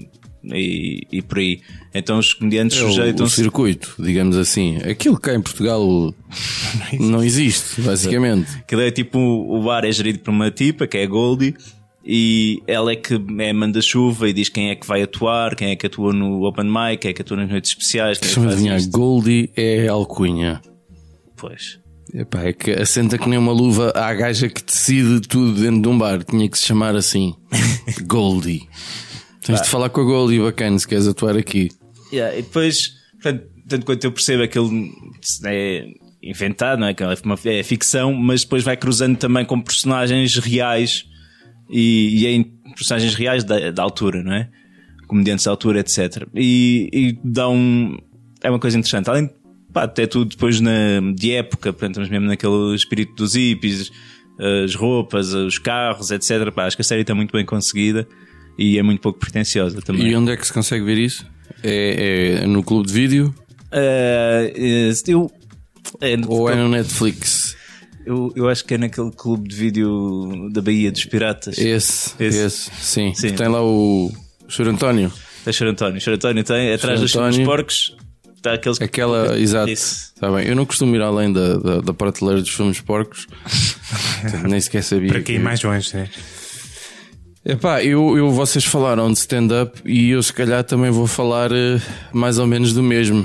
e, 0.53 1.07
e 1.11 1.23
por 1.23 1.39
aí. 1.39 1.61
Então 1.95 2.19
os 2.19 2.35
comediantes 2.35 2.77
É 2.79 2.83
o, 2.83 2.87
o 2.87 2.91
sujeitam-se. 2.91 3.37
circuito, 3.37 3.95
digamos 3.99 4.37
assim. 4.37 4.77
Aquilo 4.79 5.17
que 5.17 5.23
cá 5.23 5.35
em 5.35 5.41
Portugal 5.43 6.15
não 7.01 7.23
existe, 7.23 7.81
basicamente. 7.81 8.51
Aquilo 8.59 8.83
é 8.83 8.91
tipo 8.91 9.19
o 9.19 9.63
bar 9.63 9.85
é 9.85 9.93
gerido 9.93 10.19
por 10.21 10.31
uma 10.31 10.51
tipa 10.51 10.87
que 10.87 10.99
é 10.99 11.05
a 11.05 11.07
Goldie 11.07 11.55
e 12.07 12.63
ela 12.67 12.93
é 12.93 12.97
que 12.97 13.15
é 13.39 13.53
manda-chuva 13.53 14.29
e 14.29 14.33
diz 14.35 14.49
quem 14.51 14.69
é 14.71 14.75
que 14.75 14.87
vai 14.87 15.03
atuar, 15.03 15.57
quem 15.57 15.71
é 15.71 15.77
que 15.77 15.87
atua 15.87 16.13
no 16.13 16.43
open 16.47 16.67
mic, 16.67 16.99
quem 16.99 17.11
é 17.11 17.15
que 17.15 17.23
atua 17.23 17.39
nas 17.39 17.49
noites 17.49 17.71
especiais. 17.71 18.19
É 18.19 18.21
Deixa-me 18.21 18.45
faz 18.47 18.55
adivinhar, 18.57 18.79
isto. 18.79 18.91
Goldie 18.91 19.51
é 19.57 19.89
alcunha. 19.89 20.61
Pois. 21.37 21.79
Epá, 22.13 22.43
é 22.45 22.53
que 22.53 22.71
assenta 22.71 23.19
que 23.19 23.29
nem 23.29 23.39
uma 23.39 23.51
luva 23.53 23.91
à 23.95 24.13
gaja 24.15 24.49
que 24.49 24.63
decide 24.63 25.21
tudo 25.23 25.61
dentro 25.61 25.81
de 25.83 25.89
um 25.89 25.99
bar. 25.99 26.23
Tinha 26.23 26.49
que 26.49 26.57
se 26.59 26.67
chamar 26.67 26.95
assim. 26.95 27.35
Goldie. 28.07 28.69
Tens 29.45 29.61
de 29.61 29.69
falar 29.69 29.91
com 29.91 30.01
a 30.01 30.05
Goldie 30.05 30.41
bacana 30.41 30.79
se 30.79 30.89
queres 30.89 31.07
atuar 31.07 31.37
aqui. 31.37 31.71
Yeah, 32.11 32.37
e 32.37 32.43
depois, 32.43 32.95
portanto, 33.13 33.45
tanto 33.69 33.87
quanto 33.87 34.05
eu 34.05 34.13
percebo, 34.13 34.43
aquilo 34.43 34.71
é 35.45 35.87
inventado, 36.23 36.79
não 36.79 36.87
é? 36.87 36.93
É, 36.99 37.05
uma, 37.25 37.39
é 37.45 37.63
ficção, 37.63 38.15
mas 38.15 38.43
depois 38.43 38.63
vai 38.63 38.77
cruzando 38.77 39.17
também 39.19 39.45
com 39.45 39.61
personagens 39.61 40.37
reais 40.39 41.05
e, 41.69 42.23
e 42.23 42.27
em 42.27 42.45
personagens 42.75 43.15
reais 43.15 43.45
da, 43.45 43.71
da 43.71 43.83
altura, 43.83 44.23
não 44.23 44.33
é? 44.33 44.49
Comediantes 45.07 45.45
da 45.45 45.51
altura, 45.51 45.81
etc. 45.81 46.27
E, 46.35 46.89
e 46.93 47.19
dá 47.23 47.49
um. 47.49 47.99
é 48.43 48.49
uma 48.49 48.59
coisa 48.59 48.79
interessante. 48.79 49.11
Além 49.11 49.31
pá, 49.73 49.83
até 49.83 50.07
tudo 50.07 50.31
depois 50.31 50.61
na, 50.61 51.01
de 51.15 51.33
época, 51.33 51.73
portanto, 51.73 51.91
estamos 51.91 52.09
mesmo 52.09 52.27
naquele 52.27 52.75
espírito 52.75 53.15
dos 53.15 53.35
hippies, 53.35 53.91
as 54.65 54.75
roupas, 54.75 55.35
os 55.35 55.59
carros, 55.59 56.11
etc. 56.11 56.51
Pá, 56.51 56.65
acho 56.65 56.77
que 56.77 56.83
a 56.83 56.85
série 56.85 57.03
está 57.03 57.15
muito 57.15 57.33
bem 57.33 57.45
conseguida 57.45 58.09
e 58.59 58.79
é 58.79 58.83
muito 58.83 59.01
pouco 59.01 59.19
pretenciosa 59.19 59.81
também. 59.83 60.09
E 60.09 60.17
onde 60.17 60.33
é 60.33 60.37
que 60.37 60.47
se 60.47 60.53
consegue 60.53 60.85
ver 60.85 60.99
isso? 60.99 61.25
É, 61.63 62.41
é 62.43 62.47
no 62.47 62.63
clube 62.63 62.87
de 62.89 62.93
vídeo 62.93 63.35
Uh, 63.73 64.55
eu, 65.09 65.31
é, 66.01 66.15
ou 66.29 66.49
é 66.49 66.55
no 66.55 66.69
Netflix? 66.69 67.57
eu, 68.07 68.33
eu 68.37 68.49
acho 68.49 68.65
que 68.65 68.75
é 68.75 68.79
naquele 68.79 69.11
clube 69.11 69.49
de 69.49 69.57
vídeo 69.57 70.49
da 70.53 70.63
Bahia 70.63 70.93
dos 70.93 71.05
Piratas. 71.07 71.59
Esse, 71.59 72.13
Esse. 72.21 72.39
esse, 72.39 72.71
sim. 72.81 73.13
Sim. 73.15 73.31
Que 73.31 73.33
tem 73.37 73.49
lá 73.49 73.61
o 73.65 74.13
Sr. 74.49 74.69
António. 74.69 75.13
Tem 75.45 75.53
Sr. 75.53 75.67
António. 75.67 76.01
Sr. 76.01 76.11
António 76.13 76.45
tem, 76.45 76.73
atrás 76.73 77.01
dos 77.01 77.11
António. 77.17 77.33
filmes 77.33 77.49
porcos, 77.49 77.97
está 78.37 78.53
aqueles 78.55 78.79
que- 78.79 78.85
Aquela, 78.85 79.37
exato. 79.39 79.71
Isso. 79.73 80.13
Está 80.15 80.31
bem. 80.31 80.47
Eu 80.47 80.55
não 80.55 80.65
costumo 80.65 80.95
ir 80.95 81.03
além 81.03 81.33
da, 81.33 81.57
da, 81.57 81.81
da 81.81 81.93
prateleira 81.93 82.41
dos 82.41 82.51
filmes 82.51 82.81
porcos. 82.81 83.27
Nem 84.49 84.61
sequer 84.61 84.85
sabia. 84.85 85.09
Para 85.09 85.17
quem 85.23 85.35
que- 85.37 85.41
ir 85.41 85.45
mais 85.45 85.61
longe, 85.63 85.97
né? 85.97 86.09
Epá, 87.47 87.85
eu, 87.85 88.17
eu, 88.17 88.31
vocês 88.31 88.65
falaram 88.65 89.13
de 89.13 89.19
stand-up 89.19 89.79
e 89.85 90.11
eu 90.11 90.23
se 90.23 90.33
calhar 90.33 90.65
também 90.65 90.91
vou 90.91 91.07
falar 91.07 91.53
eh, 91.53 91.79
mais 92.11 92.39
ou 92.39 92.47
menos 92.47 92.73
do 92.73 92.83
mesmo. 92.83 93.23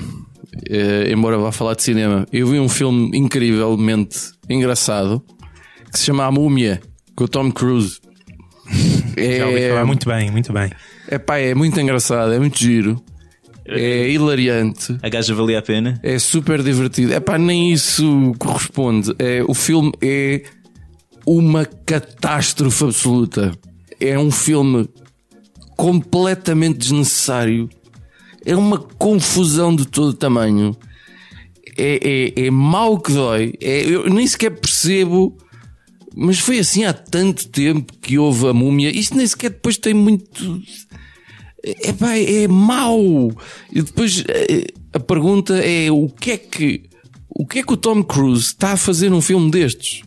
Eh, 0.69 1.09
embora 1.13 1.37
vá 1.37 1.53
falar 1.53 1.73
de 1.73 1.83
cinema. 1.83 2.27
Eu 2.33 2.47
vi 2.47 2.59
um 2.59 2.67
filme 2.67 3.17
incrivelmente 3.17 4.31
engraçado 4.49 5.23
que 5.89 5.97
se 5.97 6.05
chama 6.05 6.25
A 6.25 6.31
Múmia, 6.31 6.81
com 7.15 7.23
o 7.23 7.27
Tom 7.27 7.51
Cruise. 7.51 7.99
É, 9.21 9.83
muito 9.83 10.07
bem, 10.07 10.31
muito 10.31 10.53
bem. 10.53 10.71
epá, 11.11 11.37
é 11.39 11.53
muito 11.53 11.77
engraçado, 11.77 12.31
é 12.31 12.39
muito 12.39 12.57
giro. 12.57 13.03
É 13.65 14.09
hilariante. 14.09 14.97
A 15.01 15.09
gaja 15.09 15.35
valia 15.35 15.59
a 15.59 15.61
pena. 15.61 15.99
É 16.01 16.17
super 16.17 16.63
divertido. 16.63 17.13
É 17.13 17.19
pá, 17.19 17.37
nem 17.37 17.73
isso 17.73 18.33
corresponde. 18.39 19.13
É, 19.19 19.43
o 19.45 19.53
filme 19.53 19.91
é 20.01 20.43
uma 21.25 21.65
catástrofe 21.65 22.85
absoluta. 22.85 23.51
É 23.99 24.17
um 24.17 24.31
filme 24.31 24.87
completamente 25.75 26.77
desnecessário. 26.77 27.69
É 28.45 28.55
uma 28.55 28.77
confusão 28.77 29.75
de 29.75 29.85
todo 29.85 30.13
tamanho. 30.13 30.75
É, 31.77 32.33
é, 32.37 32.45
é 32.47 32.51
mau 32.51 32.99
que 32.99 33.13
dói. 33.13 33.53
É, 33.61 33.81
eu 33.81 34.09
nem 34.09 34.25
sequer 34.27 34.51
percebo. 34.51 35.37
Mas 36.15 36.39
foi 36.39 36.59
assim 36.59 36.83
há 36.83 36.93
tanto 36.93 37.47
tempo 37.49 37.93
que 38.01 38.17
houve 38.17 38.47
a 38.47 38.53
múmia. 38.53 38.89
Isto 38.89 39.15
nem 39.15 39.27
sequer 39.27 39.51
depois 39.51 39.77
tem 39.77 39.93
muito. 39.93 40.61
É 41.63 41.93
pá, 41.93 42.17
é 42.17 42.47
mau. 42.47 43.31
E 43.71 43.81
depois 43.81 44.23
eh, 44.27 44.67
a 44.91 44.99
pergunta 44.99 45.55
é 45.57 45.91
o 45.91 46.09
que 46.09 46.31
é 46.31 46.37
que 46.37 46.89
o 47.29 47.45
que 47.45 47.59
é 47.59 47.63
que 47.63 47.73
o 47.73 47.77
Tom 47.77 48.03
Cruise 48.03 48.47
está 48.47 48.73
a 48.73 48.77
fazer 48.77 49.09
num 49.09 49.21
filme 49.21 49.49
destes? 49.49 50.01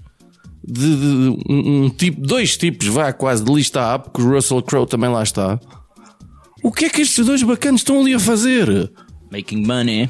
De, 0.65 0.97
de- 0.97 1.37
um, 1.49 1.85
um 1.85 1.91
tipo, 1.91 2.21
dois 2.21 2.57
tipos, 2.57 2.87
vá 2.87 3.13
quase 3.13 3.43
de 3.45 3.53
lista 3.53 3.95
A, 3.95 3.99
porque 3.99 4.23
o 4.23 4.31
Russell 4.33 4.63
Crowe 4.63 4.87
também 4.87 5.11
lá 5.11 5.23
está. 5.23 5.59
O 6.63 6.71
que 6.71 6.85
é 6.85 6.89
que 6.89 7.01
estes 7.03 7.25
dois 7.27 7.43
bacanas 7.43 7.81
estão 7.81 8.01
ali 8.01 8.15
a 8.15 8.21
fazer? 8.21 8.91
Making 9.33 9.67
money. 9.67 10.05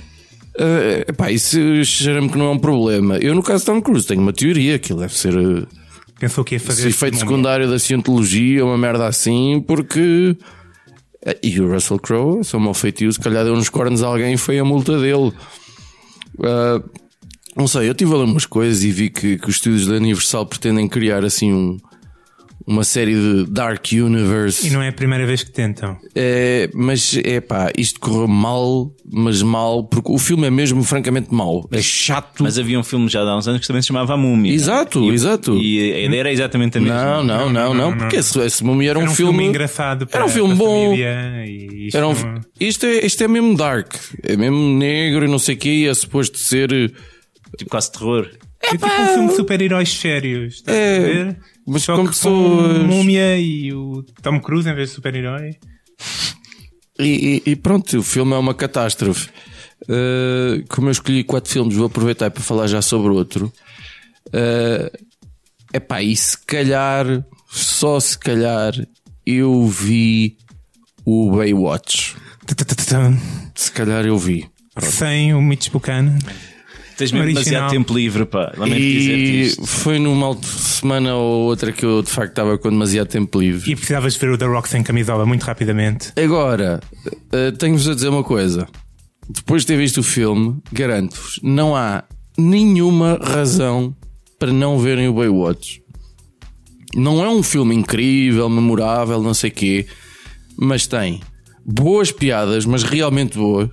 Uh, 0.59 1.09
epá, 1.09 1.31
isso 1.31 1.59
cheira-me 1.85 2.29
que 2.29 2.37
não 2.37 2.47
é 2.47 2.51
um 2.51 2.59
problema. 2.59 3.17
Eu, 3.17 3.35
no 3.35 3.43
caso 3.43 3.61
de 3.61 3.67
Tom 3.67 3.81
Cruise, 3.81 4.07
tenho 4.07 4.21
uma 4.21 4.35
teoria 4.35 4.79
que 4.79 4.93
ele 4.93 5.01
deve 5.01 5.15
ser 5.17 5.35
uh, 5.35 5.67
Pensou 6.21 6.45
que 6.45 6.57
ia 6.57 6.61
fazer 6.61 6.89
efeito 6.91 7.17
secundário 7.17 7.69
da 7.71 7.79
cientologia, 7.79 8.65
uma 8.65 8.77
merda 8.77 9.07
assim, 9.07 9.65
porque. 9.67 10.37
eh, 11.25 11.39
E 11.43 11.59
o 11.61 11.73
Russell 11.73 11.99
Crowe, 11.99 12.45
só 12.45 12.59
mau 12.59 12.75
feitio, 12.75 13.11
se 13.11 13.19
calhar 13.19 13.45
deu 13.45 13.55
uns 13.55 13.71
cornos 13.71 14.03
a 14.03 14.07
alguém 14.09 14.35
e 14.35 14.37
foi 14.37 14.59
a 14.59 14.65
multa 14.65 15.01
dele. 15.01 15.33
Ah, 16.45 16.81
não 17.57 17.67
sei, 17.69 17.89
eu 17.89 17.95
tive 17.95 18.13
a 18.15 18.17
ler 18.19 18.25
umas 18.25 18.47
coisas 18.47 18.83
e 18.85 18.91
vi 18.91 19.11
que, 19.11 19.37
que 19.39 19.49
os 19.49 19.57
estúdios 19.57 19.87
da 19.87 19.95
Universal 19.97 20.47
pretendem 20.47 20.89
criar 20.89 21.25
assim 21.25 21.53
um, 21.53 21.77
uma 22.67 22.85
série 22.85 23.15
de 23.15 23.45
Dark 23.51 23.85
Universe. 23.93 24.67
E 24.67 24.71
não 24.71 24.81
é 24.81 24.89
a 24.89 24.93
primeira 24.93 25.27
vez 25.27 25.43
que 25.43 25.51
tentam. 25.51 25.97
É, 26.15 26.71
mas 26.73 27.19
é 27.25 27.41
pá, 27.41 27.71
isto 27.77 27.99
correu 27.99 28.29
mal, 28.29 28.91
mas 29.13 29.43
mal, 29.43 29.83
porque 29.85 30.11
o 30.13 30.17
filme 30.17 30.47
é 30.47 30.51
mesmo 30.51 30.83
francamente 30.85 31.35
mau. 31.35 31.69
É 31.73 31.83
chato. 31.83 32.43
Mas 32.43 32.59
havia 32.59 32.79
um 32.79 32.85
filme 32.85 33.09
já 33.09 33.21
há 33.23 33.37
uns 33.37 33.49
anos 33.49 33.61
que 33.61 33.67
também 33.67 33.83
se 33.83 33.89
chamava 33.89 34.17
Múmia. 34.17 34.53
Exato, 34.55 35.11
E- 35.11 35.15
exato. 35.15 35.59
E 35.59 35.93
a 35.93 36.01
ideia 36.07 36.21
era 36.21 36.33
exatamente 36.33 36.79
a 36.79 36.81
mesma. 36.81 37.05
Não, 37.05 37.25
não, 37.25 37.53
não, 37.53 37.75
não, 37.75 37.99
porque 37.99 38.17
esse, 38.17 38.39
esse 38.39 38.63
Mummy 38.65 38.87
era, 38.87 38.99
Era 39.01 39.09
um, 39.09 39.13
um 39.13 39.15
filme, 39.15 39.33
filme 39.33 39.49
engraçado 39.49 40.07
para, 40.07 40.19
Era 40.21 40.27
um 40.27 40.31
filme 40.31 40.55
bom. 40.55 40.95
e 40.95 41.87
isto 41.89 41.97
Era 41.97 42.07
um- 42.09 42.15
isto, 42.61 42.87
é, 42.87 43.05
isto 43.05 43.25
é 43.25 43.29
mesmo 43.29 43.57
dark, 43.57 43.93
é 44.23 44.37
mesmo 44.37 44.79
negro 44.79 45.25
e 45.25 45.29
não 45.29 45.39
sei 45.41 45.57
o 45.57 45.59
que, 45.59 45.89
é 45.89 45.93
suposto 45.95 46.39
ser. 46.39 46.95
Tipo 47.57 47.71
quase 47.71 47.93
terror. 47.93 48.29
É 48.63 48.71
tipo 48.71 48.87
um 48.87 49.07
filme 49.09 49.29
de 49.29 49.37
super-heróis 49.37 49.93
sérios. 49.93 50.55
Estás 50.55 50.77
É, 50.77 50.97
a 50.97 51.01
ver? 51.01 51.39
mas 51.67 51.83
Só 51.83 51.97
com 51.97 52.05
que 52.05 52.11
pessoas- 52.11 52.79
com 52.79 52.85
Múmia 52.85 53.39
e 53.39 53.73
o 53.73 54.03
Tom 54.23 54.41
Cruise 54.41 54.69
em 54.69 54.75
vez 54.75 54.89
de 54.91 54.95
super-herói. 54.95 55.57
E, 56.99 57.43
e- 57.47 57.51
e 57.53 57.57
pronto, 57.57 57.99
o 57.99 58.03
filme 58.03 58.33
é 58.33 58.37
uma 58.39 58.55
catástrofe. 58.55 59.29
Uh, 59.83 60.65
como 60.69 60.87
eu 60.89 60.93
escolhi 60.93 61.25
quatro 61.25 61.51
filmes, 61.53 61.75
vou 61.77 61.87
aproveitar 61.87 62.31
para 62.31 62.43
falar 62.43 62.67
já 62.69 62.81
sobre 62.81 63.11
outro. 63.11 63.53
É 64.33 64.93
epá, 65.75 66.03
e 66.03 66.15
se 66.15 66.39
calhar, 66.47 67.25
só 67.51 67.99
se 67.99 68.17
calhar, 68.19 68.73
eu 69.27 69.67
vi 69.67 70.37
o 71.05 71.31
Baywatch. 71.35 72.15
Se 73.55 73.73
calhar 73.73 74.05
eu 74.05 74.19
vi. 74.19 74.47
Sem 74.79 75.35
o 75.35 75.41
Mitch 75.43 75.69
Buchanan. 75.71 76.19
Tens 77.03 77.13
mesmo 77.13 77.29
demasiado 77.29 77.71
tempo 77.71 77.95
livre, 77.95 78.25
pá. 78.27 78.53
Lamento 78.57 78.79
E 78.79 79.43
isto. 79.43 79.67
foi 79.67 79.99
numa 79.99 80.37
semana 80.43 81.15
ou 81.15 81.43
outra 81.47 81.73
que 81.73 81.85
eu 81.85 82.03
de 82.03 82.11
facto 82.11 82.31
estava 82.31 82.57
com 82.59 82.71
demasiado 82.71 83.09
tempo 83.09 83.41
livre. 83.41 83.71
E 83.71 83.75
precisavas 83.75 84.17
ver 84.17 84.31
o 84.31 84.39
The 84.39 84.47
Rock 84.47 84.69
sem 84.69 84.83
camisola 84.83 85.27
muito 85.27 85.43
rapidamente. 85.43 86.13
Agora, 86.17 86.81
eh, 87.33 87.51
tenho-vos 87.53 87.89
a 87.89 87.95
dizer 87.95 88.09
uma 88.09 88.23
coisa. 88.25 88.69
Depois 89.29 89.63
de 89.63 89.69
ter 89.69 89.77
visto 89.77 89.99
o 89.99 90.03
filme, 90.03 90.59
garanto-vos, 90.73 91.39
não 91.43 91.75
há 91.75 92.05
nenhuma 92.39 93.19
razão 93.23 93.95
para 94.39 94.53
não 94.53 94.79
verem 94.79 95.09
o 95.09 95.15
Baywatch. 95.15 95.83
Não 96.95 97.25
é 97.25 97.29
um 97.29 97.43
filme 97.43 97.75
incrível, 97.75 98.49
memorável, 98.51 99.23
não 99.23 99.33
sei 99.33 99.51
quê, 99.51 99.87
mas 100.59 100.87
tem 100.87 101.21
boas 101.65 102.13
piadas, 102.13 102.67
mas 102.67 102.83
realmente 102.83 103.39
boas. 103.39 103.71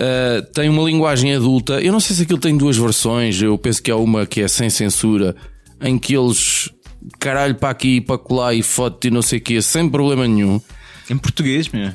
Uh, 0.00 0.42
tem 0.54 0.68
uma 0.70 0.82
linguagem 0.82 1.34
adulta. 1.34 1.80
Eu 1.80 1.92
não 1.92 2.00
sei 2.00 2.16
se 2.16 2.22
aquilo 2.22 2.38
tem 2.38 2.56
duas 2.56 2.78
versões. 2.78 3.40
Eu 3.42 3.58
penso 3.58 3.82
que 3.82 3.90
há 3.90 3.96
uma 3.96 4.24
que 4.24 4.40
é 4.40 4.48
sem 4.48 4.70
censura, 4.70 5.36
em 5.80 5.98
que 5.98 6.16
eles 6.16 6.70
caralho 7.18 7.54
para 7.54 7.70
aqui 7.70 7.96
e 7.96 8.00
para 8.00 8.18
colar 8.18 8.54
e 8.54 8.62
foto 8.62 9.06
e 9.06 9.10
não 9.10 9.22
sei 9.22 9.38
o 9.38 9.42
quê, 9.42 9.60
sem 9.62 9.88
problema 9.88 10.26
nenhum. 10.26 10.60
Em 11.08 11.18
português, 11.18 11.68
meu. 11.68 11.92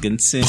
Grande 0.00 0.22
cena. 0.22 0.46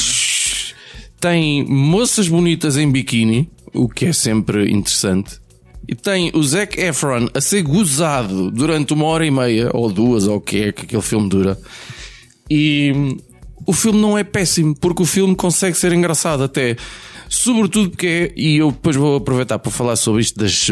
Tem 1.20 1.64
moças 1.64 2.26
bonitas 2.28 2.76
em 2.76 2.90
biquíni, 2.90 3.50
o 3.72 3.88
que 3.88 4.06
é 4.06 4.12
sempre 4.12 4.70
interessante. 4.70 5.40
E 5.88 5.94
tem 5.94 6.30
o 6.34 6.42
Zac 6.42 6.80
Efron 6.80 7.28
a 7.34 7.40
ser 7.40 7.62
gozado 7.62 8.50
durante 8.50 8.92
uma 8.92 9.04
hora 9.06 9.26
e 9.26 9.30
meia, 9.30 9.70
ou 9.74 9.92
duas, 9.92 10.26
ou 10.26 10.36
o 10.36 10.40
que 10.40 10.62
é 10.62 10.72
que 10.72 10.82
aquele 10.82 11.02
filme 11.02 11.28
dura. 11.28 11.58
E 12.48 12.92
o 13.66 13.72
filme 13.72 14.00
não 14.00 14.16
é 14.16 14.24
péssimo, 14.24 14.74
porque 14.74 15.02
o 15.02 15.06
filme 15.06 15.34
consegue 15.34 15.76
ser 15.76 15.92
engraçado 15.92 16.42
até. 16.42 16.76
Sobretudo 17.28 17.90
porque 17.90 18.06
é, 18.06 18.32
e 18.40 18.56
eu 18.58 18.70
depois 18.70 18.96
vou 18.96 19.16
aproveitar 19.16 19.58
para 19.58 19.70
falar 19.70 19.96
sobre 19.96 20.20
isto 20.20 20.38
das 20.38 20.70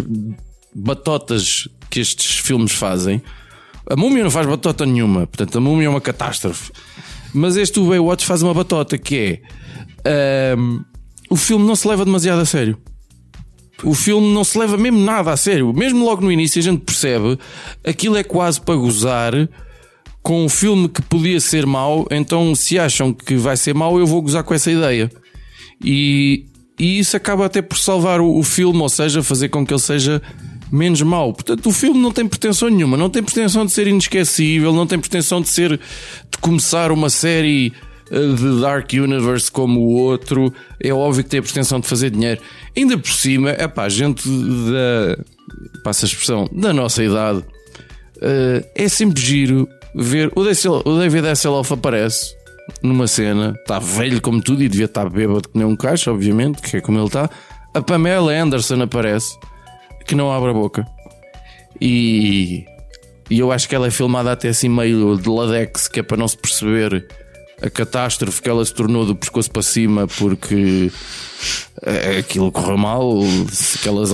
batotas 0.74 1.68
que 1.88 2.00
estes 2.00 2.38
filmes 2.38 2.72
fazem. 2.72 3.22
A 3.88 3.96
múmia 3.96 4.22
não 4.22 4.30
faz 4.30 4.46
batota 4.46 4.84
nenhuma, 4.84 5.26
portanto 5.26 5.58
a 5.58 5.60
múmia 5.60 5.86
é 5.86 5.88
uma 5.88 6.00
catástrofe. 6.00 6.70
Mas 7.32 7.56
este 7.56 7.80
Baywatch 7.80 8.26
faz 8.26 8.42
uma 8.42 8.52
batota 8.52 8.98
que 8.98 9.40
é. 10.04 10.54
hum, 10.56 10.84
o 11.28 11.36
filme 11.36 11.64
não 11.64 11.76
se 11.76 11.86
leva 11.86 12.04
demasiado 12.04 12.40
a 12.40 12.44
sério. 12.44 12.76
O 13.82 13.94
filme 13.94 14.32
não 14.34 14.44
se 14.44 14.58
leva 14.58 14.76
mesmo 14.76 14.98
nada 15.00 15.32
a 15.32 15.36
sério. 15.36 15.72
Mesmo 15.72 16.04
logo 16.04 16.22
no 16.22 16.30
início 16.30 16.58
a 16.58 16.62
gente 16.62 16.80
percebe 16.80 17.38
aquilo 17.84 18.16
é 18.16 18.22
quase 18.22 18.60
para 18.60 18.74
gozar 18.74 19.32
com 20.22 20.44
um 20.44 20.48
filme 20.48 20.88
que 20.88 21.02
podia 21.02 21.40
ser 21.40 21.66
mau. 21.66 22.06
Então, 22.10 22.54
se 22.54 22.78
acham 22.78 23.12
que 23.12 23.36
vai 23.36 23.56
ser 23.56 23.74
mau, 23.74 23.98
eu 23.98 24.06
vou 24.06 24.22
gozar 24.22 24.44
com 24.44 24.54
essa 24.54 24.70
ideia. 24.70 25.10
E, 25.82 26.44
e 26.78 26.98
isso 26.98 27.16
acaba 27.16 27.46
até 27.46 27.62
por 27.62 27.78
salvar 27.78 28.20
o, 28.20 28.38
o 28.38 28.42
filme, 28.42 28.80
ou 28.80 28.88
seja, 28.88 29.22
fazer 29.22 29.48
com 29.48 29.64
que 29.66 29.72
ele 29.72 29.80
seja 29.80 30.20
menos 30.70 31.02
mau. 31.02 31.32
Portanto, 31.32 31.68
o 31.68 31.72
filme 31.72 32.00
não 32.00 32.12
tem 32.12 32.26
pretensão 32.26 32.68
nenhuma, 32.68 32.96
não 32.96 33.10
tem 33.10 33.22
pretensão 33.22 33.66
de 33.66 33.72
ser 33.72 33.86
inesquecível, 33.86 34.72
não 34.72 34.86
tem 34.86 34.98
pretensão 34.98 35.40
de 35.40 35.48
ser 35.48 35.70
de 35.78 36.38
começar 36.40 36.92
uma 36.92 37.10
série 37.10 37.72
eh, 38.10 38.34
de 38.34 38.60
Dark 38.60 38.92
Universe 38.92 39.50
como 39.50 39.80
o 39.80 39.94
outro. 39.94 40.52
É 40.78 40.92
óbvio 40.92 41.24
que 41.24 41.30
tem 41.30 41.40
a 41.40 41.42
pretensão 41.42 41.80
de 41.80 41.88
fazer 41.88 42.10
dinheiro. 42.10 42.40
Ainda 42.76 42.96
por 42.96 43.10
cima, 43.10 43.50
é 43.50 43.66
pá, 43.66 43.88
gente 43.88 44.28
da. 44.28 45.24
passa 45.82 46.06
a 46.06 46.08
expressão, 46.08 46.48
da 46.52 46.72
nossa 46.72 47.02
idade. 47.02 47.42
eh, 48.22 48.64
é 48.74 48.88
sempre 48.88 49.20
giro 49.20 49.68
ver. 49.94 50.30
O 50.34 50.44
David- 50.44 51.26
Hasselhoff 51.28 51.72
aparece 51.72 52.34
numa 52.82 53.06
cena, 53.06 53.54
está 53.60 53.78
velho 53.78 54.20
como 54.20 54.40
tudo 54.40 54.62
e 54.62 54.68
devia 54.68 54.84
estar 54.86 55.08
bêbado 55.08 55.48
que 55.48 55.58
nem 55.58 55.66
um 55.66 55.76
caixa, 55.76 56.10
obviamente, 56.12 56.62
que 56.62 56.76
é 56.76 56.80
como 56.80 56.98
ele 56.98 57.06
está. 57.06 57.28
A 57.74 57.80
Pamela 57.82 58.32
Anderson 58.32 58.80
aparece, 58.82 59.36
que 60.06 60.14
não 60.14 60.32
abre 60.32 60.50
a 60.50 60.54
boca. 60.54 60.86
E, 61.80 62.64
e 63.28 63.38
eu 63.38 63.50
acho 63.52 63.68
que 63.68 63.74
ela 63.74 63.86
é 63.86 63.90
filmada 63.90 64.32
até 64.32 64.48
assim 64.48 64.68
meio 64.68 65.16
de 65.16 65.28
ladex, 65.28 65.88
que 65.88 66.00
é 66.00 66.02
para 66.02 66.16
não 66.16 66.28
se 66.28 66.36
perceber 66.36 67.06
a 67.62 67.68
catástrofe 67.68 68.40
que 68.40 68.48
ela 68.48 68.64
se 68.64 68.72
tornou 68.74 69.04
do 69.04 69.14
pescoço 69.14 69.50
para 69.50 69.62
cima 69.62 70.06
porque 70.18 70.90
eh, 71.82 72.18
aquilo 72.18 72.50
correu 72.52 72.76
mal, 72.76 73.20
aquelas, 73.78 74.12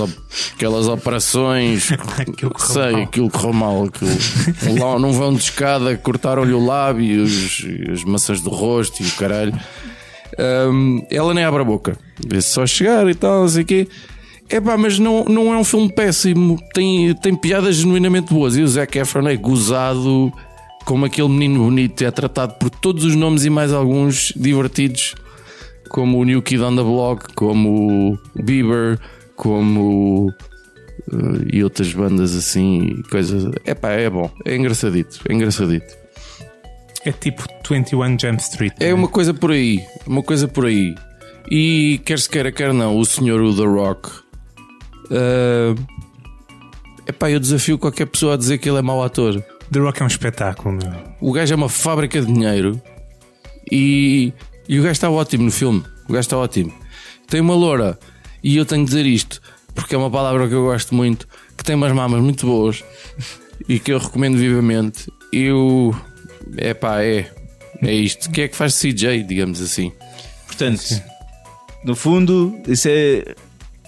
aquelas 0.55 0.87
operações, 0.87 1.91
Aquilo 2.17 2.51
correu 2.51 2.73
sei, 2.73 2.91
mal. 2.91 3.01
aquilo 3.03 3.29
correu 3.29 3.53
mal. 3.53 3.83
Aquilo, 3.85 4.79
lá 4.79 4.99
num 4.99 5.11
vão 5.11 5.33
de 5.33 5.41
escada, 5.41 5.95
cortaram-lhe 5.97 6.53
o 6.53 6.65
lábio, 6.65 7.05
e 7.05 7.17
os, 7.19 7.65
as 7.91 8.03
maçãs 8.03 8.41
do 8.41 8.49
rosto 8.49 9.03
e 9.03 9.07
o 9.07 9.11
caralho. 9.11 9.53
Hum, 10.71 11.05
ela 11.09 11.33
nem 11.33 11.43
abre 11.43 11.61
a 11.61 11.65
boca, 11.65 11.97
vê-se 12.25 12.49
só 12.49 12.65
chegar 12.65 13.09
e 13.09 13.15
tal, 13.15 13.41
não 13.41 13.49
sei 13.49 13.63
o 13.63 13.65
quê. 13.65 13.87
Epá, 14.49 14.77
mas 14.77 14.97
não, 14.97 15.25
não 15.25 15.53
é 15.53 15.57
um 15.57 15.63
filme 15.63 15.91
péssimo, 15.91 16.57
tem, 16.73 17.13
tem 17.15 17.35
piadas 17.35 17.75
genuinamente 17.77 18.33
boas. 18.33 18.55
E 18.55 18.61
o 18.61 18.67
Zac 18.67 18.97
Efron 18.97 19.27
é 19.27 19.35
gozado 19.35 20.31
como 20.87 21.05
aquele 21.05 21.27
menino 21.27 21.65
bonito, 21.65 22.01
é 22.01 22.09
tratado 22.09 22.53
por 22.53 22.69
todos 22.69 23.03
os 23.03 23.13
nomes 23.13 23.43
e 23.43 23.49
mais 23.49 23.73
alguns 23.73 24.31
divertidos, 24.37 25.15
como 25.89 26.17
o 26.17 26.23
New 26.23 26.41
Kid 26.41 26.63
on 26.63 26.77
the 26.77 26.81
Block, 26.81 27.33
como 27.33 28.13
o 28.13 28.41
Bieber, 28.41 28.97
como 29.35 30.33
eh, 31.11 31.57
e 31.57 31.61
outras 31.61 31.91
bandas 31.91 32.33
assim, 32.33 33.03
coisas. 33.11 33.51
Epá, 33.65 33.91
é 33.91 34.09
bom, 34.09 34.31
é 34.45 34.55
engraçadito, 34.55 35.19
é 35.27 35.33
engraçadito. 35.33 35.93
É 37.03 37.11
tipo 37.11 37.43
21 37.69 38.17
Jump 38.17 38.41
Street. 38.41 38.73
É 38.79 38.85
né? 38.85 38.93
uma 38.93 39.09
coisa 39.09 39.33
por 39.33 39.51
aí, 39.51 39.83
uma 40.07 40.23
coisa 40.23 40.47
por 40.47 40.67
aí. 40.67 40.95
E 41.51 41.99
quer 42.05 42.17
se 42.17 42.29
queira, 42.29 42.49
quer 42.49 42.73
não, 42.73 42.97
o 42.97 43.05
senhor 43.05 43.41
o 43.41 43.53
The 43.53 43.65
Rock. 43.65 44.09
É 45.11 45.97
epá, 47.09 47.29
eu 47.29 47.41
desafio 47.41 47.77
qualquer 47.77 48.05
pessoa 48.05 48.35
a 48.35 48.37
dizer 48.37 48.57
que 48.57 48.69
ele 48.69 48.77
é 48.77 48.81
mau 48.81 49.03
ator. 49.03 49.43
The 49.71 49.79
Rock 49.79 50.01
é 50.01 50.05
um 50.05 50.07
espetáculo, 50.07 50.75
meu. 50.75 50.93
O 51.19 51.31
gajo 51.31 51.53
é 51.53 51.55
uma 51.55 51.69
fábrica 51.69 52.21
de 52.21 52.31
dinheiro 52.31 52.81
e, 53.71 54.33
e 54.67 54.79
o 54.79 54.83
gajo 54.83 54.93
está 54.93 55.09
ótimo 55.09 55.43
no 55.43 55.51
filme. 55.51 55.83
O 56.07 56.13
gajo 56.13 56.21
está 56.21 56.37
ótimo. 56.37 56.73
Tem 57.27 57.41
uma 57.41 57.53
loura, 57.53 57.99
e 58.41 58.55
eu 58.55 58.65
tenho 58.65 58.83
que 58.85 58.91
dizer 58.91 59.05
isto, 59.05 59.41
porque 59.75 59.93
é 59.93 59.97
uma 59.97 60.09
palavra 60.09 60.47
que 60.47 60.53
eu 60.53 60.63
gosto 60.63 60.95
muito, 60.95 61.27
que 61.57 61.63
tem 61.63 61.75
umas 61.75 61.91
mamas 61.91 62.21
muito 62.21 62.45
boas 62.45 62.83
e 63.67 63.79
que 63.79 63.91
eu 63.91 63.99
recomendo 63.99 64.37
vivamente. 64.37 65.11
Eu. 65.31 65.95
É 66.57 66.73
pá, 66.73 67.03
é. 67.03 67.29
É 67.81 67.93
isto. 67.93 68.31
Quem 68.31 68.45
é 68.45 68.47
que 68.47 68.55
faz 68.55 68.79
CJ, 68.79 69.23
digamos 69.23 69.61
assim? 69.61 69.91
Portanto, 70.47 70.81
no 71.83 71.95
fundo, 71.95 72.59
isso 72.67 72.87
é 72.89 73.35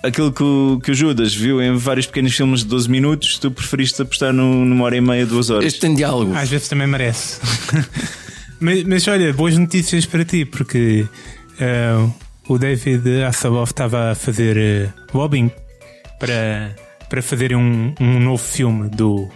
aquilo 0.03 0.32
que 0.32 0.44
o, 0.44 0.79
que 0.84 0.91
o 0.91 0.94
Judas 0.94 1.34
viu 1.34 1.62
em 1.62 1.75
vários 1.75 2.06
pequenos 2.06 2.36
filmes 2.36 2.62
de 2.62 2.68
12 2.68 2.89
minutos. 2.89 3.38
Tu 3.38 3.51
preferiste 3.51 4.01
apostar 4.01 4.34
no, 4.34 4.65
numa 4.65 4.86
hora 4.86 4.98
e 4.98 5.01
meia, 5.01 5.25
duas 5.25 5.50
horas. 5.50 5.65
Este 5.65 5.82
tem 5.82 5.94
diálogo. 5.94 6.34
Às 6.36 6.50
vezes 6.50 6.68
também 6.68 6.88
merece. 6.88 7.39
mas, 8.60 8.84
mas 8.84 9.08
olha, 9.08 9.34
boas 9.34 9.58
notícias 9.58 10.06
para 10.06 10.24
ti, 10.25 10.46
porque 10.46 11.08
eh, 11.60 12.10
o 12.48 12.58
David 12.58 13.24
Hasselhoff 13.24 13.72
estava 13.72 14.12
a 14.12 14.15
fazer 14.15 14.58
eh, 14.58 14.89
lobbying 15.13 15.51
para, 16.20 16.75
para 17.10 17.22
fazer 17.22 17.56
um, 17.56 17.94
um 18.00 18.20
novo 18.20 18.44
filme 18.44 18.89
do 18.89 19.29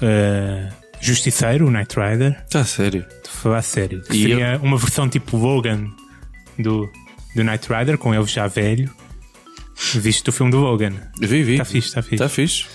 eh, 0.00 0.68
Justiceiro, 1.00 1.66
o 1.66 1.70
Knight 1.70 1.94
Rider. 1.98 2.36
Está 2.44 2.64
sério. 2.64 3.04
Estou 3.08 3.30
a 3.32 3.36
falar 3.42 3.58
a 3.58 3.62
sério. 3.62 4.02
Que 4.02 4.16
E 4.16 4.22
seria 4.22 4.60
uma 4.62 4.76
versão 4.76 5.08
tipo 5.08 5.36
Logan 5.36 5.88
do, 6.58 6.90
do 7.34 7.44
Knight 7.44 7.68
Rider, 7.72 7.98
com 7.98 8.14
ele 8.14 8.26
já 8.26 8.46
velho. 8.46 8.90
Viste 9.94 10.28
o 10.28 10.32
filme 10.32 10.50
do 10.52 10.58
Logan? 10.58 10.92
Vi, 11.20 11.42
vi. 11.42 11.52
Está 11.52 11.64
fixe, 11.64 11.88
está 11.88 12.02
fixe. 12.02 12.14
Está 12.14 12.28
fixe. 12.28 12.66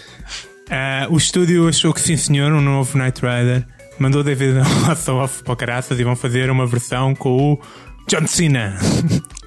Ah, 0.70 1.08
o 1.10 1.18
estúdio 1.18 1.68
achou 1.68 1.94
que 1.94 2.02
sim 2.02 2.18
senhor, 2.18 2.52
um 2.52 2.62
novo 2.62 2.98
Knight 2.98 3.20
Rider. 3.22 3.66
Mandou 4.00 4.24
David 4.24 4.58
Hasselhoff 4.88 5.44
para 5.44 5.54
o 5.54 5.56
caraças 5.56 6.00
e 6.00 6.04
vão 6.04 6.16
fazer 6.16 6.50
uma 6.50 6.66
versão 6.66 7.14
com 7.14 7.54
o 7.54 7.62
John 8.08 8.28
Cena. 8.28 8.78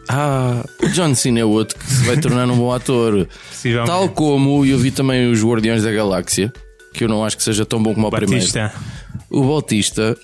Ah, 0.08 0.64
o 0.80 0.88
John 0.90 1.16
Cena 1.16 1.40
é 1.40 1.44
outro 1.44 1.76
que 1.76 1.84
se 1.84 2.04
vai 2.04 2.16
tornar 2.16 2.48
um 2.48 2.56
bom 2.56 2.72
ator. 2.72 3.26
Tal 3.84 4.08
como 4.10 4.64
eu 4.64 4.78
vi 4.78 4.92
também 4.92 5.28
os 5.28 5.42
Guardiões 5.42 5.82
da 5.82 5.90
Galáxia, 5.90 6.52
que 6.94 7.02
eu 7.02 7.08
não 7.08 7.24
acho 7.24 7.36
que 7.36 7.42
seja 7.42 7.66
tão 7.66 7.82
bom 7.82 7.92
como 7.92 8.06
o 8.06 8.10
primeiro. 8.12 8.36
Batista. 8.36 8.72
O 9.28 9.42
Bautista, 9.42 10.16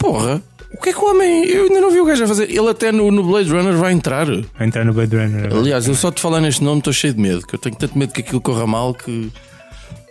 porra, 0.00 0.42
o 0.72 0.80
que 0.80 0.90
é 0.90 0.92
que 0.92 0.98
o 0.98 1.10
homem. 1.10 1.44
Eu 1.46 1.64
ainda 1.64 1.80
não 1.80 1.90
vi 1.90 2.00
o 2.00 2.04
gajo 2.04 2.24
a 2.24 2.28
fazer. 2.28 2.50
Ele 2.50 2.68
até 2.68 2.92
no, 2.92 3.10
no 3.10 3.22
Blade 3.24 3.50
Runner 3.50 3.74
vai 3.74 3.92
entrar. 3.92 4.26
Vai 4.26 4.66
entrar 4.66 4.84
no 4.84 4.92
Blade 4.92 5.16
Runner. 5.16 5.46
agora. 5.46 5.60
Aliás, 5.60 5.86
eu 5.86 5.94
só 5.94 6.10
te 6.10 6.20
falar 6.20 6.40
neste 6.40 6.62
nome 6.62 6.78
estou 6.78 6.92
cheio 6.92 7.14
de 7.14 7.20
medo, 7.20 7.46
que 7.46 7.54
eu 7.54 7.58
tenho 7.58 7.76
tanto 7.76 7.98
medo 7.98 8.12
que 8.12 8.20
aquilo 8.20 8.40
corra 8.40 8.66
mal 8.66 8.94
que. 8.94 9.30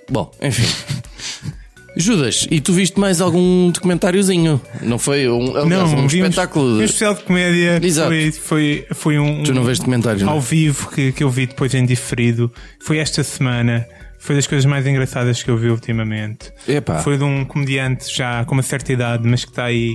Bom, 0.10 0.32
enfim. 0.42 0.64
Judas, 1.96 2.48
e 2.50 2.62
tu 2.62 2.72
viste 2.72 3.00
mais 3.00 3.20
algum 3.20 3.72
documentáriozinho? 3.72 4.62
Não 4.82 5.00
foi 5.00 5.28
um, 5.28 5.58
aliás, 5.58 5.92
um 5.92 6.08
vimos 6.08 6.14
espetáculo 6.14 6.78
Um 6.78 6.84
especial 6.84 7.16
de 7.16 7.24
comédia. 7.24 7.80
Exato. 7.82 8.10
Foi, 8.10 8.32
foi, 8.32 8.88
foi 8.92 9.20
um. 9.20 9.44
Tu 9.44 9.54
não 9.54 9.64
vês 9.64 9.80
documentários, 9.80 10.22
não? 10.24 10.34
ao 10.34 10.42
vivo 10.42 10.90
que, 10.92 11.12
que 11.12 11.24
eu 11.24 11.30
vi 11.30 11.48
depois 11.48 11.74
em 11.74 11.86
diferido. 11.86 12.52
Foi 12.80 13.00
esta 13.00 13.24
semana. 13.24 13.86
Foi 14.20 14.36
das 14.36 14.46
coisas 14.46 14.66
mais 14.66 14.86
engraçadas 14.86 15.42
que 15.42 15.50
eu 15.50 15.58
vi 15.58 15.70
ultimamente. 15.70 16.52
Epá. 16.68 17.00
Foi 17.00 17.18
de 17.18 17.24
um 17.24 17.46
comediante 17.46 18.14
já 18.14 18.44
com 18.46 18.54
uma 18.54 18.62
certa 18.64 18.92
idade, 18.92 19.28
mas 19.28 19.46
que 19.46 19.52
está 19.52 19.66
aí, 19.66 19.94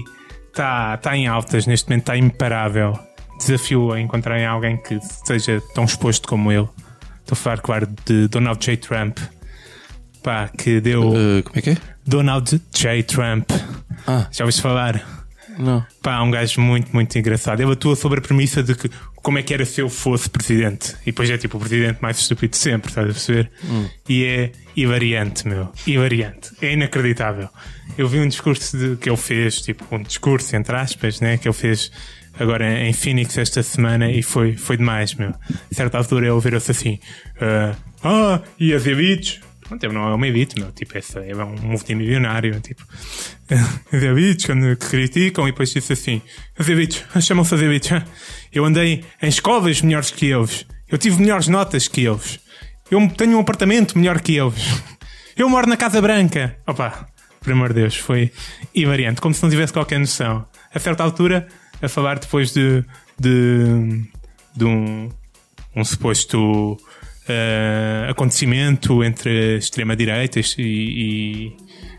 está, 0.55 0.95
está 0.95 1.17
em 1.17 1.27
altas 1.27 1.67
neste 1.67 1.89
momento, 1.89 2.03
está 2.03 2.17
imparável. 2.17 2.99
Desafio 3.39 3.93
a 3.93 4.01
encontrarem 4.01 4.47
alguém 4.47 4.77
que 4.77 4.99
seja 5.25 5.61
tão 5.75 5.85
exposto 5.85 6.29
como 6.29 6.53
ele. 6.53 6.69
Estou 7.21 7.33
a 7.33 7.37
falar, 7.37 7.61
claro, 7.61 7.89
de 8.07 8.29
Donald 8.29 8.65
J. 8.65 8.77
Trump. 8.77 9.19
Pá, 10.23 10.49
que 10.49 10.81
deu. 10.81 11.09
Uh, 11.11 11.43
como 11.43 11.57
é 11.57 11.61
que 11.63 11.71
é? 11.71 11.77
Donald 12.07 12.61
J. 12.73 13.03
Trump. 13.03 13.51
Ah, 14.07 14.27
Já 14.31 14.45
ouviste 14.45 14.63
falar? 14.63 15.03
não. 15.59 15.85
Pá, 16.03 16.21
um 16.23 16.31
gajo 16.31 16.61
muito, 16.61 16.93
muito 16.93 17.19
engraçado. 17.19 17.61
Ele 17.61 17.73
atua 17.73 17.97
sobre 17.97 18.21
a 18.21 18.23
premissa 18.23 18.63
de 18.63 18.75
que 18.75 18.89
como 19.25 19.39
é 19.39 19.43
que 19.43 19.53
era 19.53 19.65
se 19.65 19.81
eu 19.81 19.89
fosse 19.89 20.29
presidente. 20.31 20.93
E 21.03 21.07
depois 21.07 21.29
é 21.31 21.37
tipo 21.39 21.57
o 21.57 21.61
presidente 21.61 21.99
mais 22.01 22.19
estúpido 22.19 22.51
de 22.53 22.59
sempre, 22.59 22.91
estás 22.91 23.07
a 23.09 23.11
perceber? 23.13 23.51
E 24.09 24.25
é 24.25 24.53
invariante, 24.77 25.49
meu. 25.49 25.73
Invariante. 25.87 26.51
É 26.63 26.73
inacreditável. 26.75 27.49
Eu 27.99 28.07
vi 28.07 28.19
um 28.21 28.29
discurso 28.29 28.77
de- 28.77 28.97
que 28.97 29.09
ele 29.09 29.17
fez, 29.17 29.61
tipo, 29.63 29.85
um 29.95 30.03
discurso, 30.03 30.55
entre 30.55 30.77
aspas, 30.77 31.21
né? 31.21 31.39
Que 31.39 31.49
ele 31.49 31.55
fez 31.55 31.91
agora 32.39 32.81
em 32.87 32.93
Phoenix 32.93 33.39
esta 33.39 33.63
semana 33.63 34.11
e 34.11 34.23
foi, 34.23 34.57
foi 34.57 34.77
demais, 34.77 35.15
meu. 35.15 35.31
A 35.31 35.75
certa 35.75 35.97
altura 35.99 36.27
ele 36.29 36.41
virou-se 36.41 36.71
assim: 36.71 36.99
ah, 37.41 37.75
ah, 38.05 38.41
e 38.61 38.73
as 38.75 38.87
elites? 38.87 39.41
Pronto, 39.67 39.93
não 39.93 40.09
é 40.09 40.15
uma 40.15 40.27
elite, 40.27 40.61
meu. 40.61 40.71
Tipo, 40.73 40.99
essa, 40.99 41.21
é 41.21 41.35
um 41.35 41.57
multimilionário, 41.57 42.61
tipo. 42.61 42.85
As 43.93 44.03
elites, 44.03 44.47
quando 44.47 44.77
criticam, 44.77 45.49
e 45.49 45.51
depois 45.51 45.73
disse 45.73 45.93
assim: 45.93 46.23
as 46.59 46.69
elites, 46.69 47.05
chamam-se 47.23 47.55
as 47.55 47.61
elites. 47.61 47.91
Eu 48.53 48.65
andei 48.65 49.05
em 49.23 49.29
escolas 49.29 49.81
melhores 49.83 50.11
que 50.11 50.27
eles. 50.27 50.67
Eu 50.89 50.99
tive 50.99 51.21
melhores 51.21 51.49
notas 51.49 51.89
que 51.89 52.03
eles. 52.05 52.39
Eu 52.91 53.09
tenho 53.09 53.37
um 53.37 53.41
apartamento 53.41 53.99
melhor 53.99 54.21
que 54.21 54.37
eles. 54.37 54.83
Eu 55.37 55.49
moro 55.49 55.67
na 55.67 55.77
Casa 55.77 56.01
Branca. 56.01 56.57
Opa, 56.67 57.09
por 57.41 57.53
amor 57.53 57.69
de 57.69 57.81
Deus, 57.81 57.97
foi 57.97 58.33
invariante, 58.75 59.21
como 59.21 59.35
se 59.35 59.43
não 59.43 59.51
tivesse 59.51 59.73
qualquer 59.73 59.99
noção. 59.99 60.47
A 60.73 60.79
certa 60.79 61.03
altura, 61.03 61.47
a 61.83 61.89
falar 61.89 62.19
depois 62.19 62.53
de, 62.53 62.85
de, 63.19 64.05
de 64.57 64.65
um, 64.65 65.11
um 65.75 65.85
suposto 65.85 66.79
eh, 67.29 68.07
acontecimento 68.11 69.03
entre 69.05 69.57
extrema-direita 69.59 70.41
e, 70.59 71.53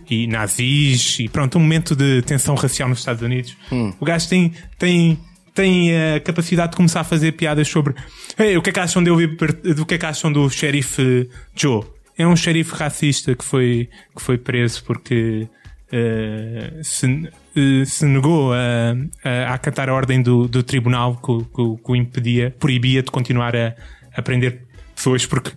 e, 0.09 0.23
e 0.23 0.27
nazis 0.27 1.19
e 1.19 1.27
pronto, 1.29 1.57
um 1.57 1.61
momento 1.61 1.95
de 1.95 2.21
tensão 2.21 2.55
racial 2.55 2.87
nos 2.89 2.99
Estados 2.99 3.21
Unidos. 3.21 3.55
O 3.99 4.05
gajo 4.05 4.27
tem, 4.29 4.53
tem, 4.77 5.19
tem 5.53 5.91
a 6.15 6.19
capacidade 6.19 6.71
de 6.71 6.77
começar 6.77 7.01
a 7.01 7.03
fazer 7.03 7.31
piadas 7.33 7.67
sobre 7.67 7.93
"Ei, 8.37 8.55
o 8.57 8.61
que 8.61 8.69
é 8.69 8.73
que 8.73 8.79
acham 8.79 9.03
de 9.03 9.09
eu 9.09 9.15
vir 9.17 9.35
per- 9.37 9.53
do 9.75 9.85
que 9.85 9.95
é 9.95 9.97
que 9.97 10.05
acham 10.05 10.31
do 10.31 10.49
xerife 10.49 11.29
Joe. 11.55 11.83
É 12.17 12.25
um 12.25 12.35
xerife 12.35 12.73
racista 12.75 13.35
que 13.35 13.43
foi, 13.43 13.89
que 14.15 14.21
foi 14.21 14.37
preso 14.37 14.83
porque 14.85 15.47
eh, 15.91 16.79
se, 16.81 17.29
eh, 17.55 17.85
se 17.85 18.05
negou 18.05 18.53
a, 18.53 18.95
a 19.23 19.53
acatar 19.53 19.89
a 19.89 19.93
ordem 19.93 20.21
do, 20.21 20.47
do 20.47 20.63
tribunal 20.63 21.15
que, 21.17 21.31
o- 21.31 21.43
que, 21.45 21.83
que 21.83 21.91
o 21.91 21.95
impedia, 21.95 22.55
proibia 22.59 23.01
de 23.03 23.11
continuar 23.11 23.55
a, 23.55 23.75
a 24.15 24.21
prender 24.21 24.64
pessoas 25.05 25.25
porque 25.25 25.51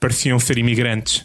pareciam 0.00 0.38
ser 0.40 0.58
imigrantes. 0.58 1.24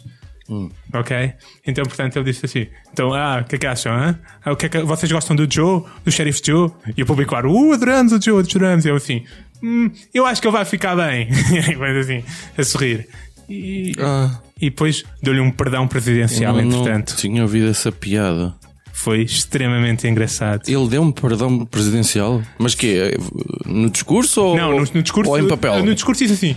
Ok? 0.94 1.32
Então, 1.66 1.84
portanto, 1.84 2.16
ele 2.16 2.24
disse 2.24 2.46
assim: 2.46 2.68
Então, 2.90 3.12
ah, 3.12 3.42
o 3.42 3.44
que 3.44 3.56
é 3.56 3.58
que 3.58 3.66
acham? 3.66 3.92
hã? 3.92 4.18
Ah, 4.42 4.52
o 4.52 4.56
que 4.56 4.66
é 4.66 4.68
que, 4.68 4.78
vocês 4.78 5.10
gostam 5.10 5.36
do 5.36 5.52
Joe, 5.52 5.82
do 6.04 6.10
xerife 6.10 6.40
Joe? 6.42 6.70
E 6.96 7.02
o 7.02 7.06
público, 7.06 7.30
claro, 7.30 7.52
uh, 7.52 7.74
adoramos 7.74 8.12
o 8.12 8.22
Joe, 8.22 8.40
adoramos. 8.42 8.86
E 8.86 8.88
eu 8.88 8.96
assim: 8.96 9.24
hum, 9.62 9.90
Eu 10.14 10.24
acho 10.24 10.40
que 10.40 10.48
ele 10.48 10.56
vai 10.56 10.64
ficar 10.64 10.96
bem. 10.96 11.28
e 11.70 11.74
vai 11.74 11.98
assim, 11.98 12.24
a 12.56 12.64
sorrir. 12.64 13.08
E, 13.46 13.92
Ah, 13.98 14.40
e 14.58 14.70
depois 14.70 15.04
deu-lhe 15.22 15.40
um 15.40 15.50
perdão 15.50 15.86
presidencial, 15.86 16.54
não, 16.54 16.62
não 16.62 16.80
entretanto. 16.80 17.16
tinha 17.16 17.42
ouvido 17.42 17.68
essa 17.68 17.92
piada. 17.92 18.54
Foi 18.92 19.22
extremamente 19.22 20.08
engraçado. 20.08 20.62
Ele 20.66 20.88
deu 20.88 21.02
um 21.02 21.12
perdão 21.12 21.64
presidencial? 21.66 22.42
Mas 22.58 22.74
que 22.74 23.16
No 23.66 23.90
discurso 23.90 24.42
ou, 24.42 24.56
Não, 24.56 24.70
no, 24.72 24.78
no 24.78 25.02
discurso. 25.02 25.30
ou 25.30 25.38
em 25.38 25.46
papel? 25.46 25.84
No 25.84 25.94
discurso 25.94 26.24
disse 26.26 26.34
assim: 26.34 26.56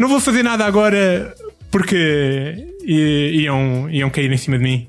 Não 0.00 0.08
vou 0.08 0.18
fazer 0.18 0.42
nada 0.42 0.64
agora 0.64 1.34
porque 1.70 2.66
iam, 2.84 3.88
iam 3.90 4.08
cair 4.10 4.32
em 4.32 4.36
cima 4.38 4.56
de 4.56 4.64
mim. 4.64 4.88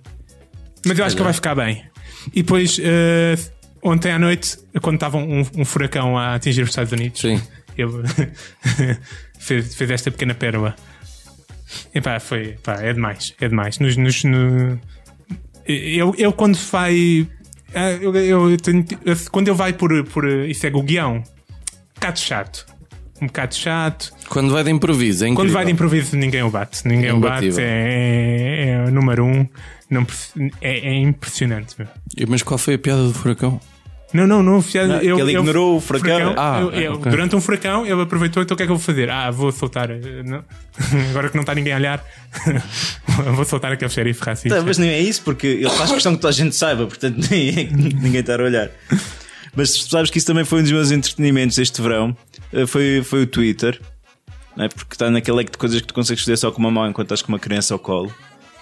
Mas 0.85 0.97
eu 0.97 1.03
acho 1.05 1.15
que 1.17 1.21
vai 1.21 1.33
ficar 1.33 1.53
bem. 1.53 1.83
E 2.33 2.41
depois, 2.41 2.79
eh, 2.81 3.35
ontem 3.83 4.11
à 4.11 4.17
noite, 4.17 4.57
quando 4.81 4.95
estava 4.95 5.17
um, 5.17 5.41
um 5.57 5.65
furacão 5.65 6.17
a 6.17 6.35
atingir 6.35 6.61
os 6.63 6.69
Estados 6.69 6.93
Unidos, 6.93 7.19
Sim. 7.21 7.41
ele 7.77 7.91
fez, 9.37 9.75
fez 9.75 9.91
esta 9.91 10.09
pequena 10.09 10.33
pérola. 10.33 10.75
Epá, 11.93 12.19
foi, 12.19 12.57
pá, 12.63 12.75
é 12.81 12.93
demais, 12.93 13.33
é 13.41 13.47
demais. 13.49 13.79
Nos, 13.79 13.97
nos- 13.97 14.23
no- 14.23 14.79
eu, 15.67 16.15
eu 16.17 16.31
quando 16.33 16.55
vai. 16.57 17.27
ah, 17.75 17.91
Eu, 18.01 18.15
eu 18.15 18.57
tenho- 18.57 18.85
quando 19.29 19.49
ele 19.49 19.57
vai 19.57 19.73
por, 19.73 20.03
por. 20.05 20.25
Isso 20.25 20.65
é 20.65 20.69
o 20.73 20.81
guião. 20.81 21.17
Um 21.17 21.93
bocado 21.95 22.19
chato. 22.19 22.65
Um 23.21 23.27
bocado 23.27 23.53
chato. 23.55 24.11
Quando 24.29 24.51
vai 24.51 24.63
de 24.63 24.71
improviso, 24.71 25.23
é 25.25 25.33
Quando 25.33 25.51
vai 25.51 25.63
de 25.63 25.71
improviso, 25.71 26.15
ninguém 26.17 26.41
o 26.41 26.49
bate. 26.49 26.87
Ninguém 26.87 27.11
o 27.11 27.19
bate. 27.19 27.45
Imbatível. 27.45 27.63
É, 27.65 28.69
é, 28.71 28.83
o 28.87 28.91
número 28.91 29.23
um. 29.25 29.47
Não, 29.89 30.07
é, 30.59 30.79
é 30.89 30.93
impressionante. 31.01 31.75
meu. 31.77 31.87
Mas 32.27 32.41
qual 32.41 32.57
foi 32.57 32.73
a 32.75 32.79
piada 32.79 33.03
do 33.03 33.13
furacão? 33.13 33.61
Não, 34.13 34.25
não, 34.27 34.41
não. 34.43 34.61
já- 34.61 34.87
Não, 34.87 34.99
que 34.99 35.05
ele 35.07 35.31
ignorou 35.37 35.77
o 35.77 35.79
furacão. 35.79 36.33
Ah, 36.35 36.59
eu- 36.61 36.71
eu- 36.71 36.93
ok. 36.95 37.11
Durante 37.11 37.35
um 37.35 37.39
furacão, 37.41 37.85
ele 37.85 38.01
aproveitou. 38.01 38.41
Então 38.43 38.55
o 38.55 38.57
que 38.57 38.63
é 38.63 38.65
que 38.65 38.71
eu 38.71 38.75
vou 38.75 38.83
fazer? 38.83 39.09
Ah, 39.09 39.29
vou 39.31 39.51
soltar. 39.51 39.89
eh, 39.91 39.99
não- 40.25 40.43
Agora 41.11 41.29
que 41.29 41.35
não 41.35 41.41
está 41.43 41.53
ninguém 41.55 41.73
a 41.73 41.77
olhar, 41.77 42.03
vou 43.35 43.45
soltar 43.45 43.71
aquele 43.71 43.91
xerife 43.91 44.21
racista. 44.23 44.57
Tá, 44.57 44.63
mas 44.65 44.77
nem 44.77 44.89
é 44.89 44.99
isso, 44.99 45.21
porque 45.21 45.47
ele 45.47 45.69
faz 45.69 45.91
questão 45.91 46.13
que 46.15 46.21
toda 46.21 46.29
a 46.29 46.35
gente 46.35 46.55
saiba, 46.55 46.87
portanto 46.87 47.19
é 47.31 47.63
ninguém 47.71 48.19
está 48.21 48.35
a 48.35 48.43
olhar. 48.43 48.69
Mas 49.55 49.73
sabes 49.89 50.09
que 50.09 50.17
isso 50.17 50.27
também 50.27 50.45
foi 50.45 50.59
um 50.59 50.63
dos 50.63 50.71
meus 50.71 50.91
entretenimentos 50.91 51.57
este 51.57 51.81
verão. 51.81 52.15
Eh, 52.53 52.65
Foi, 52.65 53.01
foi 53.03 53.23
o 53.23 53.27
Twitter, 53.27 53.79
não 54.55 54.65
é? 54.65 54.69
porque 54.69 54.93
está 54.93 55.09
naquele 55.09 55.37
leque 55.37 55.51
de 55.51 55.57
coisas 55.57 55.79
que 55.81 55.87
tu 55.87 55.93
consegues 55.93 56.23
fazer 56.23 56.37
só 56.37 56.51
com 56.51 56.59
uma 56.59 56.71
mão 56.71 56.87
enquanto 56.89 57.07
estás 57.07 57.21
com 57.21 57.31
uma 57.31 57.39
criança 57.39 57.73
ao 57.73 57.79
colo. 57.79 58.13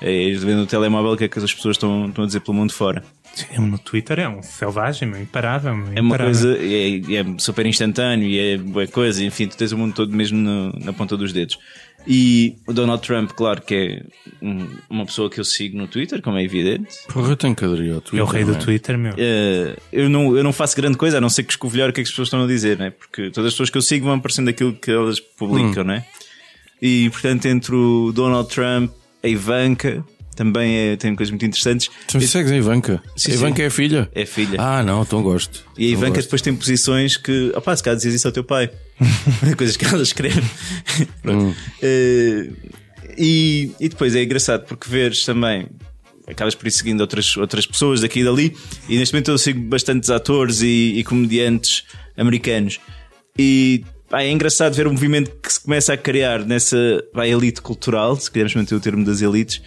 É 0.02 0.32
vendo 0.32 0.60
no 0.60 0.66
telemóvel 0.66 1.12
o 1.12 1.18
que 1.18 1.26
é 1.26 1.28
que 1.28 1.38
as 1.40 1.54
pessoas 1.54 1.76
estão, 1.76 2.08
estão 2.08 2.24
a 2.24 2.28
dizer 2.28 2.40
pelo 2.40 2.56
mundo 2.56 2.72
fora. 2.72 3.04
No 3.58 3.78
Twitter 3.78 4.20
é 4.20 4.30
um 4.30 4.42
selvagem, 4.42 5.08
meu, 5.10 5.22
imparável. 5.22 5.76
meu, 5.76 5.88
É 5.94 6.00
uma 6.02 6.16
imparável. 6.16 6.34
coisa, 6.34 6.58
é, 6.58 7.16
é 7.18 7.26
super 7.38 7.66
instantâneo 7.66 8.28
e 8.28 8.40
é 8.40 8.58
boa 8.58 8.88
coisa, 8.88 9.24
enfim, 9.24 9.48
tu 9.48 9.58
tens 9.58 9.72
o 9.74 9.78
mundo 9.78 9.94
todo 9.94 10.16
mesmo 10.16 10.38
no- 10.38 10.72
na 10.80 10.94
ponta 10.94 11.18
dos 11.18 11.34
dedos. 11.34 11.60
E 12.08 12.56
o 12.66 12.74
Donald 12.74 13.06
Trump, 13.06 13.32
claro 13.32 13.62
que 13.62 13.76
é 13.76 14.04
um- 14.42 14.68
uma 14.90 15.06
pessoa 15.06 15.30
que 15.30 15.40
eu 15.40 15.44
sigo 15.44 15.78
no 15.78 15.88
Twitter, 15.88 16.22
como 16.22 16.38
é 16.38 16.44
evidente. 16.44 16.90
Porra, 17.12 17.32
eu 17.32 17.38
tenho 17.38 17.56
que 17.56 17.64
aderir 17.64 17.94
ao 17.94 18.02
Twitter. 18.02 18.20
É 18.20 18.24
o 18.24 18.26
rei 18.26 18.44
do 18.46 18.54
é? 18.54 18.56
Twitter, 18.56 18.98
meu. 18.98 19.14
Eh, 19.18 19.76
eu, 19.92 20.10
não, 20.10 20.36
eu 20.36 20.44
não 20.44 20.54
faço 20.54 20.76
grande 20.76 20.98
coisa 20.98 21.18
a 21.18 21.22
não 21.22 21.30
ser 21.30 21.44
que 21.44 21.52
escovilhar 21.52 21.90
o 21.90 21.94
que 21.94 22.02
é 22.02 22.04
que 22.04 22.08
as 22.08 22.12
pessoas 22.12 22.28
estão 22.28 22.44
a 22.44 22.48
dizer, 22.48 22.78
né? 22.78 22.90
porque 22.92 23.30
todas 23.30 23.48
as 23.50 23.54
pessoas 23.54 23.70
que 23.70 23.78
eu 23.78 23.82
sigo 23.82 24.06
vão 24.06 24.16
aparecendo 24.16 24.48
aquilo 24.50 24.74
que 24.74 24.90
elas 24.90 25.20
publicam, 25.20 25.84
né? 25.84 26.06
E 26.82 27.10
portanto, 27.10 27.46
entre 27.46 27.76
o 27.76 28.12
Donald 28.14 28.50
Trump, 28.50 28.92
a 29.22 29.28
Ivanka, 29.28 30.04
também 30.40 30.74
é, 30.78 30.96
tem 30.96 31.14
coisas 31.14 31.32
muito 31.32 31.46
interessantes. 31.46 31.90
Tu 32.08 32.22
segues 32.22 32.50
a 32.50 32.56
Ivanka? 32.56 33.04
Sim, 33.18 33.32
a 33.32 33.36
Ivanka 33.36 33.58
sim. 33.58 33.64
é 33.64 33.66
a 33.66 33.70
filha? 33.70 34.10
É 34.16 34.26
filha. 34.26 34.56
Ah, 34.58 34.82
não, 34.82 35.02
então 35.02 35.22
gosto. 35.22 35.66
E 35.78 35.84
a 35.84 35.88
Então 35.90 36.00
Ivanka 36.00 36.16
gosto. 36.16 36.28
depois 36.28 36.42
tem 36.42 36.56
posições 36.56 37.18
que, 37.18 37.52
opá, 37.54 37.76
se 37.76 37.84
calhar 37.84 37.98
dizias 37.98 38.16
isso 38.16 38.26
ao 38.26 38.32
teu 38.32 38.46
pai. 38.46 38.70
Coisas 39.58 39.76
que 39.76 39.84
ela 39.84 40.02
escreve. 40.02 40.42
Pronto. 41.22 41.54
Eh, 41.82 42.52
e, 43.18 43.72
e 43.82 43.90
depois 43.90 44.16
é 44.16 44.24
engraçado 44.24 44.64
porque 44.66 44.90
veres 44.90 45.26
também, 45.26 45.68
acabas 46.26 46.56
por 46.56 46.68
ir 46.68 46.72
seguindo 46.72 47.02
outras, 47.02 47.36
outras 47.36 47.66
pessoas 47.66 48.00
daqui 48.00 48.22
e 48.22 48.24
dali. 48.24 48.56
E 48.88 48.98
neste 48.98 49.14
momento 49.14 49.32
eu 49.32 49.38
sigo 49.38 49.60
bastantes 49.64 50.10
atores 50.10 50.62
e, 50.62 50.94
e 50.96 51.04
comediantes 51.04 51.84
americanos. 52.16 52.80
E 53.38 53.84
pá, 54.10 54.22
é 54.22 54.32
engraçado 54.32 54.74
ver 54.74 54.88
o 54.88 54.92
movimento 54.92 55.32
que 55.44 55.52
se 55.52 55.60
começa 55.60 55.92
a 55.92 55.98
criar 55.98 56.46
nessa 56.46 57.04
pá, 57.14 57.28
elite 57.28 57.62
cultural, 57.62 58.16
se 58.16 58.32
quisermos 58.32 58.56
manter 58.56 58.76
o 58.76 58.80
termo 58.80 59.04
das 59.04 59.22
elites, 59.22 59.62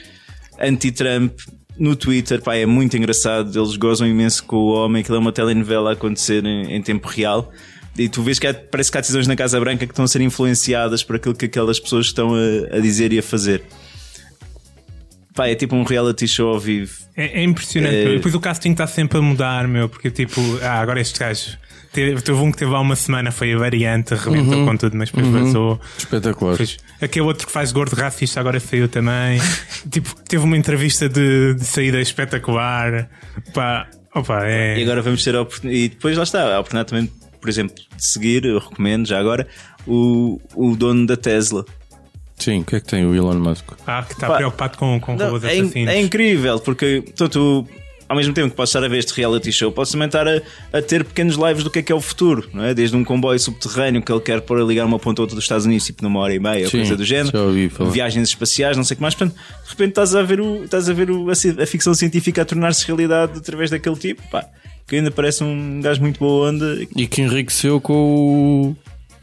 anti-Trump. 0.62 1.32
No 1.78 1.96
Twitter, 1.96 2.40
pá, 2.42 2.54
é 2.54 2.66
muito 2.66 2.96
engraçado. 2.96 3.58
Eles 3.58 3.76
gozam 3.76 4.06
imenso 4.06 4.44
com 4.44 4.56
o 4.56 4.66
homem, 4.74 5.00
aquilo 5.00 5.16
é 5.16 5.20
uma 5.20 5.32
telenovela 5.32 5.90
a 5.90 5.92
acontecer 5.94 6.44
em, 6.44 6.74
em 6.76 6.82
tempo 6.82 7.08
real. 7.08 7.50
E 7.98 8.08
tu 8.08 8.22
vês 8.22 8.38
que 8.38 8.46
há- 8.46 8.54
parece 8.54 8.90
que 8.92 8.98
há 8.98 9.00
decisões 9.00 9.26
na 9.26 9.34
Casa 9.36 9.58
Branca 9.58 9.86
que 9.86 9.92
estão 9.92 10.04
a 10.04 10.08
ser 10.08 10.20
influenciadas 10.20 11.02
por 11.02 11.16
aquilo 11.16 11.34
que 11.34 11.46
aquelas 11.46 11.80
pessoas 11.80 12.06
estão 12.06 12.34
a, 12.34 12.76
a 12.76 12.80
dizer 12.80 13.12
e 13.12 13.18
a 13.18 13.22
fazer. 13.22 13.62
Pá, 15.34 15.48
é 15.48 15.54
tipo 15.54 15.74
um 15.74 15.82
reality 15.82 16.28
show 16.28 16.52
ao 16.52 16.60
vivo. 16.60 16.92
É, 17.16 17.40
é 17.40 17.42
impressionante. 17.42 17.94
É- 17.96 18.14
depois 18.16 18.34
o 18.34 18.40
casting 18.40 18.72
está 18.72 18.86
sempre 18.86 19.16
a 19.18 19.22
mudar, 19.22 19.66
meu, 19.66 19.88
porque 19.88 20.10
tipo, 20.10 20.40
ah, 20.62 20.78
agora 20.80 21.00
este 21.00 21.18
gajo. 21.18 21.56
Teve, 21.92 22.22
teve 22.22 22.38
um 22.38 22.50
que 22.50 22.56
teve 22.58 22.74
há 22.74 22.80
uma 22.80 22.96
semana, 22.96 23.30
foi 23.30 23.52
a 23.52 23.58
variante, 23.58 24.14
arrebentou 24.14 24.58
Uhum. 24.60 24.66
com 24.66 24.76
tudo, 24.78 24.96
mas 24.96 25.10
depois 25.10 25.26
vazou. 25.28 25.78
Espetacular. 25.98 26.52
Depois, 26.52 26.78
aquele 27.00 27.26
outro 27.26 27.46
que 27.46 27.52
faz 27.52 27.70
gordo 27.70 27.94
racista 27.94 28.40
agora 28.40 28.58
saiu 28.58 28.88
também. 28.88 29.38
tipo, 29.90 30.14
teve 30.22 30.42
uma 30.42 30.56
entrevista 30.56 31.08
de, 31.08 31.54
de 31.54 31.64
saída 31.64 32.00
espetacular. 32.00 33.10
Pá, 33.52 33.86
opa, 34.14 34.46
é. 34.46 34.78
E 34.78 34.82
agora 34.82 35.02
vamos 35.02 35.22
ter 35.22 35.34
a 35.36 35.42
oportunidade. 35.42 35.84
E 35.84 35.88
depois 35.90 36.16
lá 36.16 36.22
está, 36.22 36.42
a 36.56 36.60
oportunidade 36.60 36.88
também, 36.88 37.12
por 37.40 37.48
exemplo, 37.50 37.74
de 37.74 38.04
seguir, 38.06 38.44
eu 38.46 38.58
recomendo 38.58 39.06
já 39.06 39.18
agora, 39.20 39.46
o, 39.86 40.40
o 40.54 40.74
dono 40.74 41.06
da 41.06 41.16
Tesla. 41.16 41.64
Sim, 42.38 42.60
o 42.60 42.64
que 42.64 42.76
é 42.76 42.80
que 42.80 42.86
tem 42.86 43.04
o 43.04 43.14
Elon 43.14 43.34
Musk? 43.38 43.64
Ah, 43.86 44.02
que 44.02 44.14
está 44.14 44.26
Pá, 44.28 44.36
preocupado 44.36 44.78
com, 44.78 44.98
com 44.98 45.14
Não, 45.14 45.26
robôs 45.26 45.44
é, 45.44 45.52
assassinos. 45.60 45.92
é 45.92 46.00
incrível, 46.00 46.58
porque 46.58 47.04
tanto 47.14 47.68
ao 48.12 48.16
mesmo 48.16 48.34
tempo 48.34 48.50
que 48.50 48.56
posso 48.56 48.70
estar 48.76 48.84
a 48.84 48.88
ver 48.88 48.98
este 48.98 49.14
reality 49.14 49.50
show, 49.50 49.72
posso 49.72 49.92
também 49.92 50.06
estar 50.06 50.28
a, 50.28 50.42
a 50.70 50.82
ter 50.82 51.02
pequenos 51.02 51.36
lives 51.36 51.64
do 51.64 51.70
que 51.70 51.78
é 51.78 51.82
que 51.82 51.90
é 51.90 51.94
o 51.94 52.00
futuro, 52.00 52.46
não 52.52 52.62
é? 52.62 52.74
Desde 52.74 52.94
um 52.94 53.02
comboio 53.02 53.38
subterrâneo 53.38 54.02
que 54.02 54.12
ele 54.12 54.20
quer 54.20 54.42
pôr 54.42 54.60
a 54.60 54.64
ligar 54.64 54.84
uma 54.84 54.98
ponta 54.98 55.20
a 55.20 55.24
outra 55.24 55.34
dos 55.34 55.44
Estados 55.44 55.64
Unidos, 55.64 55.86
tipo 55.86 56.02
numa 56.02 56.20
hora 56.20 56.34
e 56.34 56.38
meia, 56.38 56.64
ou 56.64 56.70
Sim, 56.70 56.78
coisa 56.78 56.94
do 56.94 57.04
género, 57.04 57.38
ouvi 57.38 57.70
viagens 57.90 58.28
espaciais, 58.28 58.76
não 58.76 58.84
sei 58.84 58.94
o 58.94 58.96
que 58.98 59.02
mais. 59.02 59.14
Portanto, 59.14 59.34
de 59.64 59.70
repente 59.70 59.88
estás 59.88 60.14
a 60.14 60.22
ver, 60.22 60.40
o, 60.42 60.62
estás 60.62 60.90
a, 60.90 60.92
ver 60.92 61.10
o, 61.10 61.30
a, 61.30 61.32
a 61.32 61.66
ficção 61.66 61.94
científica 61.94 62.42
a 62.42 62.44
tornar-se 62.44 62.86
realidade 62.86 63.38
através 63.38 63.70
daquele 63.70 63.96
tipo, 63.96 64.22
pá, 64.30 64.44
que 64.86 64.96
ainda 64.96 65.10
parece 65.10 65.42
um 65.42 65.80
gajo 65.80 66.02
muito 66.02 66.20
boa 66.20 66.50
onda. 66.50 66.86
E 66.94 67.06
que 67.06 67.22
enriqueceu 67.22 67.80
com 67.80 67.94
o. 67.94 68.76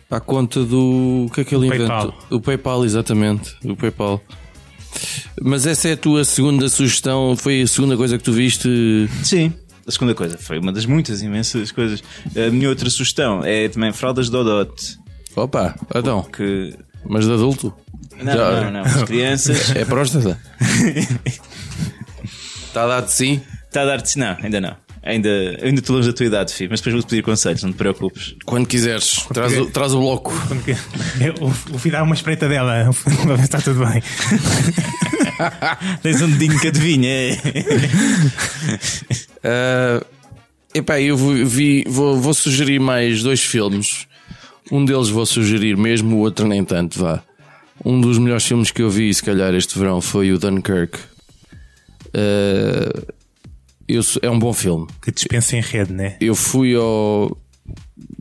à 0.10 0.20
conta 0.20 0.64
do. 0.64 1.28
O 1.28 1.32
que 1.32 1.42
é 1.42 1.44
que 1.44 1.54
ele 1.54 1.66
O 1.70 1.76
inventou? 1.76 1.88
PayPal. 1.88 2.16
O 2.32 2.42
PayPal, 2.42 2.86
exatamente. 2.86 3.56
O 3.64 3.76
PayPal. 3.76 4.20
Mas 5.42 5.66
essa 5.66 5.88
é 5.90 5.94
a 5.94 5.98
tua 5.98 6.24
segunda 6.26 6.68
sugestão? 6.70 7.36
Foi 7.38 7.62
a 7.62 7.68
segunda 7.68 7.96
coisa 7.98 8.18
que 8.18 8.24
tu 8.24 8.32
viste? 8.34 9.08
Sim. 9.24 9.54
A 9.88 9.92
segunda 9.92 10.14
coisa 10.14 10.38
foi 10.38 10.60
uma 10.60 10.72
das 10.72 10.86
muitas 10.86 11.22
imensas 11.22 11.72
coisas. 11.72 12.04
A 12.36 12.52
minha 12.52 12.70
outra 12.70 12.90
sugestão 12.90 13.44
é 13.44 13.68
também 13.70 13.92
fraldas 13.92 14.30
Dodot, 14.30 14.98
Opa, 15.36 15.76
então. 15.96 16.24
que 16.24 16.76
Mas 17.06 17.26
de 17.26 17.34
adulto? 17.34 17.74
não, 18.22 18.34
Já- 18.34 18.62
não, 18.62 18.72
não, 18.72 18.82
as 18.82 19.04
crianças 19.04 19.72
É 19.76 19.86
próstata? 19.86 20.40
Está 22.68 22.84
a 22.84 22.88
dar 22.88 23.02
de 23.02 23.12
sim? 23.12 23.42
Está 23.68 23.82
a 23.82 23.86
dar-te. 23.86 24.18
Não, 24.18 24.38
ainda 24.42 24.62
não. 24.62 24.76
Ainda, 25.02 25.30
ainda 25.64 25.80
estou 25.80 25.96
longe 25.96 26.10
da 26.10 26.14
tua 26.14 26.26
idade, 26.26 26.54
filho, 26.54 26.70
mas 26.70 26.82
depois 26.82 26.94
vou-te 26.94 27.10
pedir 27.10 27.24
conselhos, 27.24 27.64
não 27.64 27.72
te 27.72 27.78
preocupes. 27.78 28.36
Quando 28.46 28.68
quiseres. 28.68 29.26
Traz 29.34 29.58
o, 29.58 29.66
traz 29.68 29.94
o 29.94 30.00
bloco. 30.00 30.32
Quando 30.48 30.62
que- 30.64 30.72
Eu, 31.24 31.34
o 31.74 31.80
filho 31.80 31.94
dá 31.94 32.04
uma 32.04 32.14
espreita 32.16 32.50
dela, 32.50 32.90
para 33.24 33.36
ver 33.36 33.40
se 33.40 33.44
está 33.46 33.62
tudo 33.62 33.86
bem. 33.86 34.04
Tens 36.04 36.22
um 36.22 36.30
dedinho 36.32 36.60
que 36.60 36.68
adivinha. 36.68 37.10
Ah, 39.42 40.04
epá, 40.76 41.00
eu 41.00 41.16
vou, 41.16 41.34
vi- 41.46 41.86
vou, 41.88 42.20
vou 42.20 42.34
sugerir 42.34 42.78
mais 42.80 43.24
dois 43.24 43.40
filmes. 43.42 44.06
Um 44.70 44.84
deles 44.84 45.08
vou 45.10 45.26
sugerir 45.26 45.78
mesmo, 45.78 46.18
o 46.18 46.20
outro 46.20 46.46
nem 46.46 46.64
tanto, 46.66 47.00
vá. 47.00 47.24
Um 47.84 48.02
dos 48.02 48.18
melhores 48.18 48.46
filmes 48.46 48.70
que 48.70 48.82
eu 48.82 48.90
vi, 48.90 49.14
se 49.14 49.24
calhar, 49.24 49.54
este 49.56 49.80
verão 49.80 50.02
foi 50.02 50.34
o 50.34 50.38
Dunkirk. 50.38 51.00
Ah, 52.14 53.14
eu 53.90 54.02
é 54.22 54.30
um 54.30 54.38
bom 54.38 54.54
filme. 54.54 54.88
Que 55.02 55.12
dispensa 55.12 55.58
em 55.58 55.62
rede, 55.62 55.92
né? 55.92 56.16
Eu 56.22 56.36
fui 56.36 56.76
ao 56.76 57.36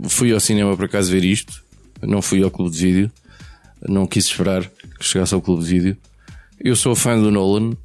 fui 0.09 0.33
ao 0.33 0.40
cinema 0.40 0.74
por 0.76 0.87
acaso 0.87 1.12
ver 1.12 1.24
isto. 1.24 1.62
Não 2.02 2.22
fui 2.22 2.42
ao 2.42 2.50
clube 2.50 2.74
de 2.74 2.87
vídeo. 2.87 3.12
Não 3.87 4.07
quis 4.07 4.24
esperar 4.24 4.64
que 4.98 5.04
chegasse 5.04 5.35
ao 5.35 5.42
clube 5.42 5.62
de 5.62 5.68
vídeo. 5.68 5.96
Eu 6.59 6.74
sou 6.74 6.94
fã 6.94 7.20
do 7.20 7.31
Nolan. 7.31 7.76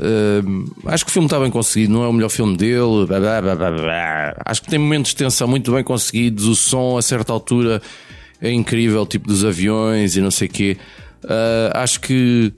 Hum, 0.00 0.66
acho 0.86 1.04
que 1.04 1.10
o 1.10 1.12
filme 1.12 1.26
está 1.26 1.38
bem 1.40 1.50
conseguido. 1.50 1.92
Não 1.92 2.04
é 2.04 2.08
o 2.08 2.12
melhor 2.12 2.30
filme 2.30 2.56
dele. 2.56 3.06
blá, 3.06 3.40
blá, 3.40 3.54
blá. 3.56 4.36
Acho 4.44 4.62
que 4.62 4.68
tem 4.68 4.78
momentos 4.78 5.10
de 5.10 5.16
tensão 5.16 5.48
muito 5.48 5.72
bem 5.72 5.82
conseguidos. 5.82 6.46
O 6.46 6.54
som 6.54 6.96
a 6.96 7.02
certa 7.02 7.32
altura 7.32 7.82
é 8.40 8.50
incrível, 8.52 9.04
tipo 9.04 9.26
dos 9.26 9.44
aviões 9.44 10.16
e 10.16 10.20
não 10.20 10.30
sei 10.30 10.48
o 10.48 10.50
quê. 10.50 10.76
Ah, 11.28 11.82
acho 11.82 12.00
que 12.00 12.52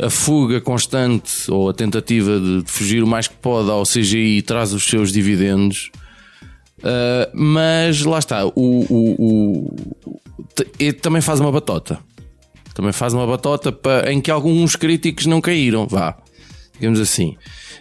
a 0.00 0.08
fuga 0.10 0.60
constante 0.60 1.50
ou 1.50 1.68
a 1.68 1.74
tentativa 1.74 2.38
de, 2.40 2.62
fugir 2.66 3.02
o 3.02 3.06
mais 3.06 3.28
que 3.28 3.34
pode 3.34 3.70
ao 3.70 3.82
CGI 3.84 4.42
traz 4.42 4.72
os 4.72 4.84
seus 4.84 5.12
dividendos. 5.12 5.90
Uh, 6.78 7.30
mas 7.34 8.02
lá 8.02 8.18
está, 8.18 8.44
o, 8.46 8.50
o- 8.56 9.74
o- 9.74 9.76
também 11.00 11.20
faz 11.22 11.38
uma 11.40 11.52
batota. 11.52 11.98
Também 12.74 12.92
faz 12.92 13.12
uma 13.12 13.26
batota 13.26 13.70
pa- 13.70 14.04
em 14.10 14.20
que 14.20 14.30
alguns 14.30 14.74
críticos 14.76 15.26
não 15.26 15.40
caíram, 15.40 15.86
vá. 15.86 16.16
digamos 16.74 16.98
assim. 16.98 17.36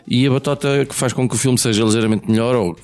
E 0.08 0.28
a 0.28 0.30
batota 0.32 0.86
que 0.86 0.93
faz 0.93 1.13
com 1.13 1.28
que 1.28 1.36
o 1.36 1.38
filme 1.38 1.58
seja 1.58 1.84
ligeiramente 1.84 2.30
melhor, 2.30 2.56
ou 2.56 2.76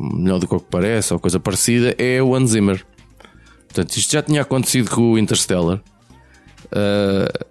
melhor 0.00 0.38
do 0.38 0.48
que 0.48 0.54
o 0.54 0.60
que 0.60 0.66
parece, 0.70 1.12
ou 1.12 1.20
coisa 1.20 1.38
parecida, 1.38 1.94
é 1.98 2.20
o 2.22 2.34
Hans 2.34 2.50
Zimmer. 2.50 2.84
Portanto, 3.68 3.96
isto 3.96 4.10
já 4.12 4.22
tinha 4.22 4.40
acontecido 4.42 4.90
com 4.90 5.12
o 5.12 5.18
Interstellar. 5.18 5.80
Uh, 6.66 7.46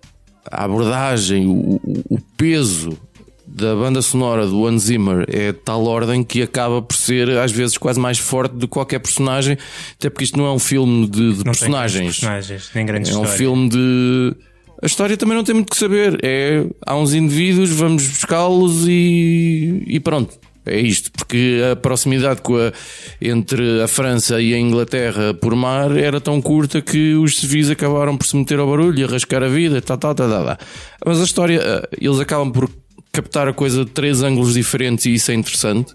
a 0.51 0.63
abordagem, 0.63 1.47
o, 1.47 1.79
o, 2.09 2.19
peso 2.37 2.97
da 3.45 3.75
banda 3.75 4.01
sonora 4.01 4.45
do 4.45 4.65
Hans 4.65 4.83
Zimmer 4.83 5.25
é 5.29 5.51
de 5.51 5.59
tal 5.59 5.83
ordem 5.85 6.23
que 6.23 6.41
acaba 6.41 6.81
por 6.81 6.95
ser 6.95 7.29
às 7.37 7.51
vezes 7.51 7.77
quase 7.77 7.99
mais 7.99 8.17
forte 8.19 8.53
do 8.53 8.67
que 8.67 8.73
qualquer 8.73 8.99
personagem, 8.99 9.57
até 9.93 10.09
porque 10.09 10.25
isto 10.25 10.37
não 10.37 10.45
é 10.45 10.51
um 10.51 10.59
filme 10.59 11.07
de, 11.07 11.33
de 11.33 11.43
personagens. 11.43 12.19
personagens, 12.19 12.69
nem 12.75 12.85
grandes 12.85 13.11
É 13.11 13.13
um 13.13 13.21
história. 13.21 13.37
filme 13.37 13.69
de. 13.69 14.35
A 14.81 14.85
história 14.85 15.17
também 15.17 15.35
não 15.35 15.43
tem 15.43 15.55
muito 15.55 15.71
que 15.71 15.77
saber. 15.77 16.19
É, 16.21 16.65
há 16.85 16.95
uns 16.95 17.13
indivíduos, 17.13 17.71
vamos 17.71 18.05
buscá-los 18.07 18.87
e, 18.87 19.83
e 19.87 19.99
pronto. 19.99 20.37
É 20.67 20.79
isto, 20.79 21.11
porque 21.11 21.61
a 21.71 21.75
proximidade 21.75 22.41
a, 22.41 22.73
entre 23.21 23.81
a 23.81 23.87
França 23.87 24.41
e 24.41 24.53
a 24.53 24.59
Inglaterra 24.59 25.33
por 25.33 25.55
mar 25.55 25.95
era 25.97 26.19
tão 26.19 26.41
curta 26.41 26.81
que 26.81 27.13
os 27.15 27.37
civis 27.37 27.69
acabaram 27.69 28.17
por 28.17 28.25
se 28.27 28.35
meter 28.35 28.59
ao 28.59 28.69
barulho 28.69 28.99
e 28.99 29.03
arrascar 29.03 29.41
a 29.43 29.47
vida, 29.47 29.81
tá, 29.81 29.95
tá, 29.97 30.13
tá, 30.13 30.27
tá, 30.27 30.43
tá. 30.55 30.65
Mas 31.05 31.19
a 31.21 31.23
história, 31.23 31.59
eh, 31.63 31.89
eles 32.01 32.19
acabam 32.19 32.51
por 32.51 32.69
captar 33.11 33.47
a 33.47 33.53
coisa 33.53 33.85
de 33.85 33.91
três 33.91 34.21
ângulos 34.21 34.53
diferentes 34.53 35.05
e 35.05 35.13
isso 35.13 35.31
é 35.31 35.33
interessante. 35.33 35.93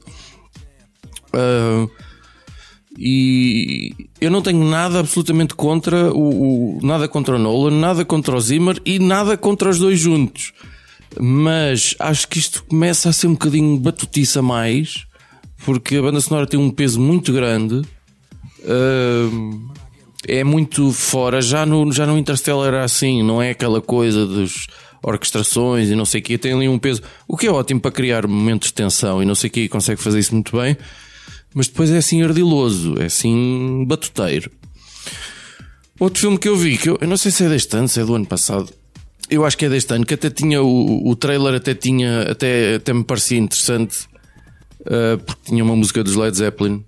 Ah, 1.33 1.87
e 2.99 3.95
eu 4.21 4.31
não 4.31 4.43
tenho 4.43 4.63
nada 4.65 5.01
absolutamente 5.01 5.55
contra 5.55 6.13
o, 6.13 6.77
o- 6.79 6.87
nada 6.87 7.09
contra 7.09 7.37
o 7.37 7.39
Nolan, 7.39 7.71
nada 7.79 8.05
contra 8.05 8.37
o 8.37 8.41
Zimmer 8.41 8.79
e 8.85 8.99
nada 8.99 9.37
contra 9.37 9.71
os 9.71 9.79
dois 9.79 9.99
juntos. 9.99 10.53
Mas 11.21 11.95
acho 11.99 12.29
que 12.29 12.39
isto 12.39 12.65
começa 12.65 13.09
a 13.09 13.13
ser 13.13 13.27
um 13.27 13.33
bocadinho 13.33 13.79
batutiça 13.79 14.41
mais, 14.43 15.07
porque 15.65 15.97
a 15.97 16.03
banda 16.03 16.21
sonora 16.21 16.47
tem 16.47 16.59
um 16.59 16.71
peso 16.71 17.01
muito 17.01 17.33
grande. 17.33 17.83
Ahm, 18.65 19.69
é 20.27 20.45
muito 20.45 20.93
fora. 20.93 21.41
Já 21.41 21.67
no, 21.67 21.91
já 21.93 22.07
no 22.07 22.17
Interstellar 22.19 22.69
era 22.69 22.85
assim, 22.85 23.23
não 23.23 23.43
é 23.43 23.51
aquela 23.51 23.81
coisa 23.81 24.27
dos 24.27 24.67
orquestrações 25.03 25.91
e 25.91 25.95
não 25.95 26.05
sei 26.05 26.21
o 26.21 26.25
que. 26.25 26.39
Tem 26.39 26.53
ali 26.53 26.69
um 26.69 26.79
peso, 26.79 27.03
o 27.27 27.37
que 27.37 27.47
é 27.47 27.51
ótimo 27.51 27.81
para 27.81 27.91
criar 27.91 28.27
momentos 28.27 28.69
de 28.69 28.75
tensão 28.75 29.23
e 29.23 29.27
não 29.27 29.35
sei 29.35 29.49
o 29.49 29.53
que. 29.53 29.69
Consegue 29.69 30.01
fazer 30.01 30.19
isso 30.19 30.35
muito 30.35 30.57
bem, 30.57 30.77
mas 31.55 31.69
depois 31.69 31.91
é 31.91 31.99
assim 31.99 32.23
ardiloso, 32.23 32.95
é 33.01 33.07
assim 33.07 33.85
batuteiro. 33.87 34.51
Outro 35.99 36.21
filme 36.21 36.39
que 36.39 36.49
eu 36.49 36.57
vi, 36.57 36.79
que 36.79 36.91
eu, 36.91 36.99
eu 37.01 37.09
não 37.09 37.17
sei 37.17 37.31
se 37.31 37.45
é 37.45 37.49
deste 37.49 37.77
ano, 37.77 37.89
se 37.89 38.01
é 38.01 38.05
do 38.05 38.15
ano 38.15 38.27
passado. 38.27 38.73
Eu 39.35 39.45
acho 39.45 39.57
que 39.57 39.65
é 39.65 39.69
deste 39.69 39.93
ano, 39.95 40.05
que 40.05 40.15
até 40.15 40.29
tinha 40.31 40.63
o, 40.63 41.09
o 41.09 41.17
trailer, 41.17 41.55
até 41.55 41.75
tinha, 41.75 42.23
até, 42.31 42.75
até 42.77 42.93
me 42.93 43.03
parecia 43.05 43.39
interessante, 43.39 44.07
uh, 44.83 45.17
porque 45.25 45.41
tinha 45.47 45.65
uma 45.65 45.75
música 45.75 46.05
dos 46.05 46.15
Led 46.17 46.37
Zeppelin, 46.37 46.85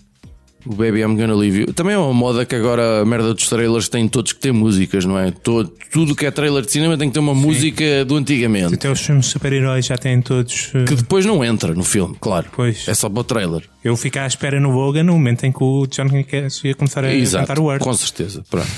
o 0.66 0.74
Baby 0.74 1.00
I'm 1.00 1.16
Gonna 1.16 1.34
Leave 1.34 1.60
You. 1.62 1.72
Também 1.74 1.94
é 1.94 1.98
uma 1.98 2.12
moda 2.14 2.44
que 2.46 2.54
agora 2.54 3.00
a 3.00 3.04
merda 3.04 3.34
dos 3.34 3.48
trailers 3.48 3.88
tem 3.88 4.08
todos 4.08 4.32
que 4.32 4.40
ter 4.40 4.52
músicas, 4.52 5.04
não 5.04 5.18
é? 5.18 5.30
Todo, 5.30 5.70
tudo 5.92 6.14
que 6.14 6.24
é 6.24 6.30
trailer 6.30 6.64
de 6.64 6.70
cinema 6.72 6.96
tem 6.96 7.08
que 7.08 7.14
ter 7.14 7.20
uma 7.20 7.34
música 7.34 8.04
do 8.04 8.16
antigamente. 8.16 8.74
Até 8.74 8.90
os 8.90 9.00
filmes 9.00 9.26
super-heróis 9.26 9.84
já 9.86 9.96
têm 9.98 10.20
todos. 10.22 10.70
eh, 10.74 10.84
Que 10.84 10.94
depois 10.94 11.24
não 11.26 11.44
entra 11.44 11.74
no 11.74 11.84
filme, 11.84 12.16
claro. 12.18 12.46
Pois. 12.54 12.88
É 12.88 12.94
só 12.94 13.08
para 13.10 13.20
o 13.20 13.24
trailer. 13.24 13.62
Eu 13.82 13.94
fico 13.96 14.18
à 14.18 14.26
espera 14.26 14.58
no 14.58 14.70
Logan 14.70 15.02
no 15.04 15.12
momento 15.12 15.44
em 15.44 15.52
que 15.52 15.62
o 15.62 15.86
Johnny 15.86 16.24
Cash 16.24 16.64
ia 16.64 16.74
começar 16.74 17.04
a 17.04 17.14
Exato, 17.14 17.46
cantar 17.46 17.58
o 17.60 17.64
Word. 17.64 17.84
com 17.84 17.92
certeza. 17.92 18.42
Pronto. 18.50 18.68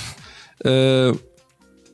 Uh, 0.65 1.19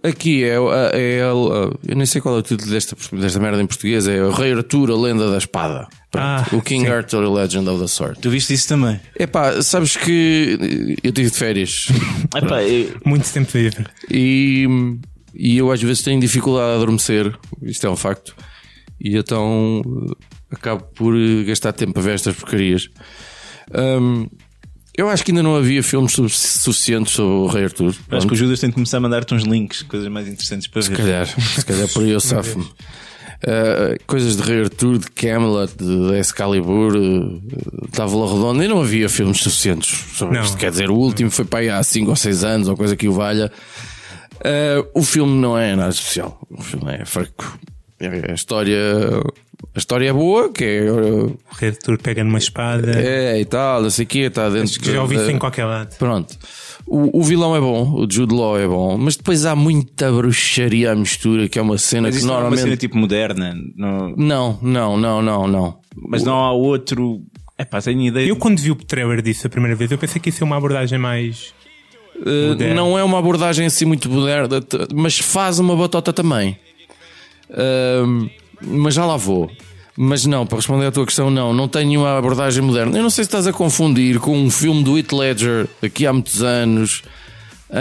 aqui 0.02 0.44
é, 0.44 0.56
é, 0.94 1.18
é 1.18 1.32
uh, 1.32 1.78
eu 1.86 1.96
nem 1.96 2.06
sei 2.06 2.20
qual 2.20 2.36
é 2.36 2.38
o 2.38 2.42
título 2.42 2.70
desta, 2.70 2.96
desta 3.12 3.38
merda 3.40 3.62
em 3.62 3.66
português, 3.66 4.06
é 4.08 4.22
o 4.22 4.30
Rei 4.30 4.52
Arthur, 4.52 4.90
a 4.90 4.96
Lenda 4.96 5.30
da 5.30 5.38
Espada. 5.38 5.86
Pronto. 6.10 6.24
Ah, 6.24 6.46
o 6.52 6.60
King 6.60 6.84
sim. 6.84 6.90
Arthur, 6.90 7.24
a 7.24 7.30
Legend 7.30 7.68
of 7.70 7.80
the 7.80 7.86
Sword. 7.88 8.20
Tu 8.20 8.28
viste 8.30 8.52
isso 8.52 8.68
também? 8.68 9.00
Epá, 9.18 9.62
sabes 9.62 9.96
que 9.96 10.96
eu 11.02 11.10
tive 11.12 11.30
de 11.30 11.36
férias 11.36 11.86
Epá, 12.36 12.62
eu- 12.62 12.94
Muito 13.04 13.30
tempo 13.32 13.56
livre. 13.56 13.86
e, 14.10 14.66
e 15.34 15.56
eu 15.58 15.70
às 15.72 15.80
vezes 15.82 16.02
tenho 16.02 16.20
dificuldade 16.20 16.72
a 16.72 16.74
adormecer, 16.76 17.34
isto 17.62 17.86
é 17.86 17.90
um 17.90 17.96
facto, 17.96 18.34
e 19.00 19.16
então 19.16 19.80
acabo 20.50 20.84
por 20.94 21.14
gastar 21.46 21.72
tempo 21.72 21.98
a 21.98 22.02
ver 22.02 22.14
estas 22.14 22.36
porcarias. 22.36 22.88
Um, 23.74 24.26
eu 24.96 25.08
acho 25.08 25.24
que 25.24 25.30
ainda 25.30 25.42
não 25.42 25.56
havia 25.56 25.82
filmes 25.82 26.12
su- 26.12 26.28
suficientes 26.28 27.12
sobre 27.14 27.32
o 27.32 27.46
Rei 27.46 27.64
Arthur. 27.64 27.88
acho 27.90 28.02
Pronto. 28.04 28.26
que 28.28 28.34
o 28.34 28.36
Judas 28.36 28.60
tem 28.60 28.68
de 28.70 28.74
começar 28.74 28.98
a 28.98 29.00
mandar-te 29.00 29.34
uns 29.34 29.42
links, 29.44 29.82
coisas 29.82 30.08
mais 30.08 30.28
interessantes 30.28 30.66
para 30.66 30.82
Se 30.82 30.90
ver. 30.90 30.96
calhar, 30.98 31.26
se 31.26 31.64
calhar 31.64 31.88
por 31.88 32.02
aí 32.02 32.10
eu 32.10 32.20
safo-me. 32.20 32.64
Uh, 33.44 33.98
coisas 34.06 34.36
de 34.36 34.42
Rei 34.44 34.60
Arthur, 34.62 34.98
de 34.98 35.10
Camelot, 35.10 35.72
de, 35.76 36.16
Excalibur, 36.16 36.94
uh, 36.94 37.40
de 37.40 37.88
Távola 37.90 38.32
Redonda, 38.32 38.64
e 38.64 38.68
não 38.68 38.80
havia 38.80 39.08
filmes 39.08 39.38
suficientes 39.38 39.88
sobre 40.16 40.36
Não. 40.38 40.44
isto. 40.44 40.56
Quer 40.56 40.70
dizer, 40.70 40.90
o 40.90 40.94
último 40.94 41.28
foi 41.28 41.44
para 41.44 41.58
aí 41.58 41.68
há 41.68 41.82
5 41.82 42.08
ou 42.10 42.14
6 42.14 42.44
anos, 42.44 42.68
ou 42.68 42.76
coisa 42.76 42.94
que 42.94 43.08
o 43.08 43.12
valha. 43.12 43.50
Uh, 44.36 44.86
o 44.94 45.02
filme 45.02 45.40
não 45.40 45.58
é 45.58 45.74
nada 45.74 45.90
especial. 45.90 46.40
O 46.50 46.62
filme 46.62 46.92
é 46.92 47.04
fraco. 47.04 47.58
É- 47.98 48.30
A 48.30 48.34
história, 48.34 48.76
a 49.74 49.78
história 49.78 50.08
é 50.08 50.12
boa, 50.12 50.52
que 50.52 50.64
é, 50.64 50.90
uh, 50.90 51.26
O 51.26 51.54
Rei 51.54 51.70
Arthur 51.70 51.98
pega 51.98 52.22
numa 52.24 52.38
espada. 52.38 52.92
é 53.00 53.40
e 53.40 53.44
tal, 53.44 53.82
não 53.82 53.90
sei 53.90 54.04
o 54.04 54.08
quê, 54.08 54.18
está 54.20 54.48
dentro 54.50 54.78
que 54.80 54.92
já 54.92 55.00
ouvi 55.02 55.16
isso 55.16 55.30
em 55.30 55.38
qualquer 55.38 55.64
lado. 55.64 55.96
Pronto. 55.98 56.36
O, 56.86 57.20
o 57.20 57.22
vilão 57.22 57.54
é 57.56 57.60
bom, 57.60 57.90
o 57.94 58.06
Jude 58.10 58.34
Law 58.34 58.58
é 58.58 58.66
bom, 58.66 58.98
mas 58.98 59.16
depois 59.16 59.46
há 59.46 59.54
muita 59.56 60.10
bruxaria 60.12 60.92
à 60.92 60.94
mistura, 60.94 61.48
que 61.48 61.58
é 61.58 61.62
uma 61.62 61.78
cena 61.78 62.08
Mas 62.08 62.14
que 62.14 62.18
isso 62.18 62.26
não 62.26 62.34
é 62.34 62.36
uma 62.38 62.42
normalmente. 62.42 62.64
cena 62.64 62.76
tipo 62.76 62.98
moderna. 62.98 63.54
não- 63.76 64.14
Não, 64.16 64.58
não, 64.60 64.96
não, 64.96 65.22
não, 65.22 65.46
não. 65.46 65.78
Mas 66.08 66.22
não 66.24 66.34
há 66.34 66.52
outro. 66.52 67.22
Epá, 67.58 67.80
tenho 67.80 68.02
ideia. 68.02 68.26
Eu, 68.28 68.36
quando 68.36 68.58
vi 68.58 68.70
o 68.70 68.74
trailer 68.74 69.22
disso 69.22 69.46
a 69.46 69.50
primeira 69.50 69.76
vez, 69.76 69.90
eu 69.92 69.98
pensei 69.98 70.20
que 70.20 70.28
ia 70.28 70.32
ser 70.32 70.42
uma 70.44 70.56
abordagem 70.56 70.98
mais. 70.98 71.54
Uh, 72.16 72.74
não 72.74 72.98
é 72.98 73.02
uma 73.04 73.18
abordagem 73.18 73.64
assim 73.66 73.84
muito 73.84 74.10
moderna, 74.10 74.60
mas 74.94 75.18
faz 75.18 75.58
uma 75.58 75.74
batota 75.76 76.12
também. 76.12 76.58
Um, 77.50 78.28
mas 78.64 78.94
já 78.94 79.04
lá 79.04 79.16
vou. 79.16 79.50
Mas 79.96 80.24
não, 80.24 80.46
para 80.46 80.56
responder 80.56 80.86
à 80.86 80.90
tua 80.90 81.04
questão, 81.04 81.30
não, 81.30 81.52
não 81.52 81.68
tenho 81.68 82.00
uma 82.00 82.16
abordagem 82.16 82.62
moderna. 82.62 82.96
Eu 82.96 83.02
não 83.02 83.10
sei 83.10 83.24
se 83.24 83.28
estás 83.28 83.46
a 83.46 83.52
confundir 83.52 84.18
com 84.20 84.36
um 84.36 84.50
filme 84.50 84.82
do 84.82 84.96
Heath 84.96 85.12
Ledger 85.12 85.68
aqui 85.82 86.06
há 86.06 86.12
muitos 86.12 86.42
anos 86.42 87.02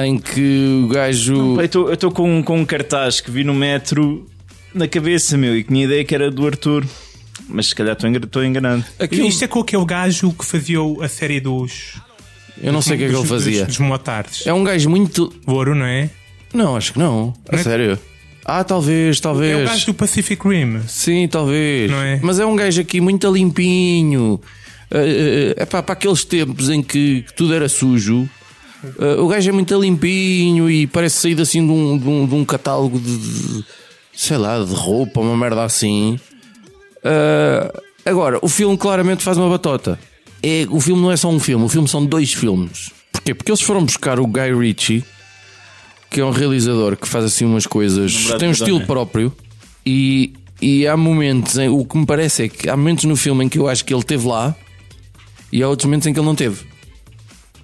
em 0.03 0.17
que 0.19 0.81
o 0.83 0.87
gajo. 0.89 1.55
Pá, 1.55 1.63
Eu 1.73 1.93
estou 1.93 2.11
com, 2.11 2.43
com 2.43 2.59
um 2.59 2.65
cartaz 2.65 3.21
que 3.21 3.31
vi 3.31 3.43
no 3.45 3.53
metro 3.53 4.27
na 4.73 4.87
cabeça, 4.89 5.37
meu, 5.37 5.55
e 5.57 5.63
que 5.63 5.69
tinha 5.69 5.85
ideia 5.85 6.03
que 6.03 6.13
era 6.13 6.29
do 6.29 6.45
Arthur. 6.45 6.85
Mas 7.47 7.67
se 7.67 7.75
calhar 7.75 7.93
estou 7.93 8.09
engan- 8.09 8.19
estou 8.25 8.43
enganado. 8.43 8.83
Aquilo- 8.99 9.27
Isto 9.27 9.43
é 9.43 9.47
com 9.47 9.59
aquele 9.61 9.85
gajo 9.85 10.31
que 10.33 10.45
fazia 10.45 10.79
a 11.01 11.07
série 11.07 11.39
dos. 11.39 11.93
eu 12.61 12.71
não 12.73 12.81
sei 12.81 12.95
o 12.95 12.97
que 12.99 13.05
é 13.05 13.09
que 13.09 13.15
ele 13.15 13.25
fazia. 13.27 13.65
Dos, 13.65 13.77
dos 13.77 13.87
motards. 13.87 14.45
É 14.47 14.53
um 14.53 14.63
gajo 14.65 14.89
muito. 14.89 15.33
Ouro, 15.47 15.73
não 15.75 15.85
é? 15.85 16.09
Não, 16.53 16.75
acho 16.75 16.91
que 16.93 16.99
não. 16.99 17.33
A 17.47 17.53
Não 17.53 17.59
é- 17.59 17.63
sério. 17.63 17.99
Ah, 18.45 18.63
talvez, 18.63 19.19
talvez. 19.19 19.59
É 19.59 19.63
o 19.63 19.67
gajo 19.67 19.85
do 19.87 19.93
Pacific 19.93 20.47
Rim. 20.47 20.81
Sim, 20.87 21.27
talvez. 21.27 21.89
Não 21.91 22.01
é? 22.01 22.19
Mas 22.23 22.39
é 22.39 22.45
um 22.45 22.55
gajo 22.55 22.81
aqui 22.81 22.99
muito 22.99 23.31
limpinho. 23.31 24.39
É 25.55 25.65
para, 25.65 25.81
para 25.83 25.93
aqueles 25.93 26.25
tempos 26.25 26.69
em 26.69 26.81
que, 26.83 27.21
que 27.27 27.33
tudo 27.33 27.53
era 27.53 27.69
sujo. 27.69 28.27
eh, 28.99 29.15
o 29.19 29.27
gajo 29.27 29.47
é 29.49 29.51
muito 29.53 29.79
limpinho 29.79 30.69
e 30.69 30.85
parece 30.87 31.17
saído 31.21 31.41
assim 31.41 31.65
de 31.65 31.71
um, 31.71 31.97
de 31.97 32.07
um, 32.09 32.27
de 32.27 32.35
um 32.35 32.43
catálogo 32.43 32.99
de, 32.99 33.17
de- 33.17 33.65
sei 34.13 34.37
lá, 34.37 34.61
de 34.63 34.73
roupa, 34.73 35.21
uma 35.21 35.37
merda 35.37 35.63
assim. 35.63 36.19
Eh, 37.03 37.71
agora, 38.05 38.39
o 38.41 38.49
filme 38.49 38.77
claramente 38.77 39.23
faz 39.23 39.37
uma 39.37 39.49
batota. 39.49 39.97
É, 40.43 40.65
o 40.69 40.79
filme 40.81 41.01
não 41.01 41.11
é 41.11 41.15
só 41.17 41.29
um 41.29 41.39
filme, 41.39 41.63
o 41.63 41.69
filme 41.69 41.87
são 41.87 42.05
dois 42.05 42.33
filmes. 42.33 42.89
Porquê? 43.11 43.33
Porque 43.33 43.51
eles 43.51 43.61
foram 43.61 43.85
buscar 43.85 44.19
o 44.19 44.25
Guy 44.27 44.53
Ritchie, 44.59 45.03
que 46.11 46.19
é 46.19 46.25
um 46.25 46.29
realizador 46.29 46.97
que 46.97 47.07
faz 47.07 47.23
assim 47.23 47.45
umas 47.45 47.65
coisas, 47.65 48.27
tem 48.37 48.49
um 48.49 48.51
estilo 48.51 48.85
próprio 48.85 49.33
e, 49.85 50.33
e 50.61 50.85
há 50.85 50.97
momentos 50.97 51.57
em, 51.57 51.69
o 51.69 51.85
que 51.85 51.97
me 51.97 52.05
parece 52.05 52.43
é 52.43 52.49
que 52.49 52.69
há 52.69 52.75
momentos 52.75 53.05
no 53.05 53.15
filme 53.15 53.45
em 53.45 53.49
que 53.49 53.57
eu 53.57 53.67
acho 53.67 53.85
que 53.85 53.93
ele 53.93 54.01
esteve 54.01 54.27
lá 54.27 54.53
e 55.53 55.63
há 55.63 55.69
outros 55.69 55.85
momentos 55.85 56.05
em 56.07 56.13
que 56.13 56.19
ele 56.19 56.25
não 56.25 56.35
teve. 56.35 56.65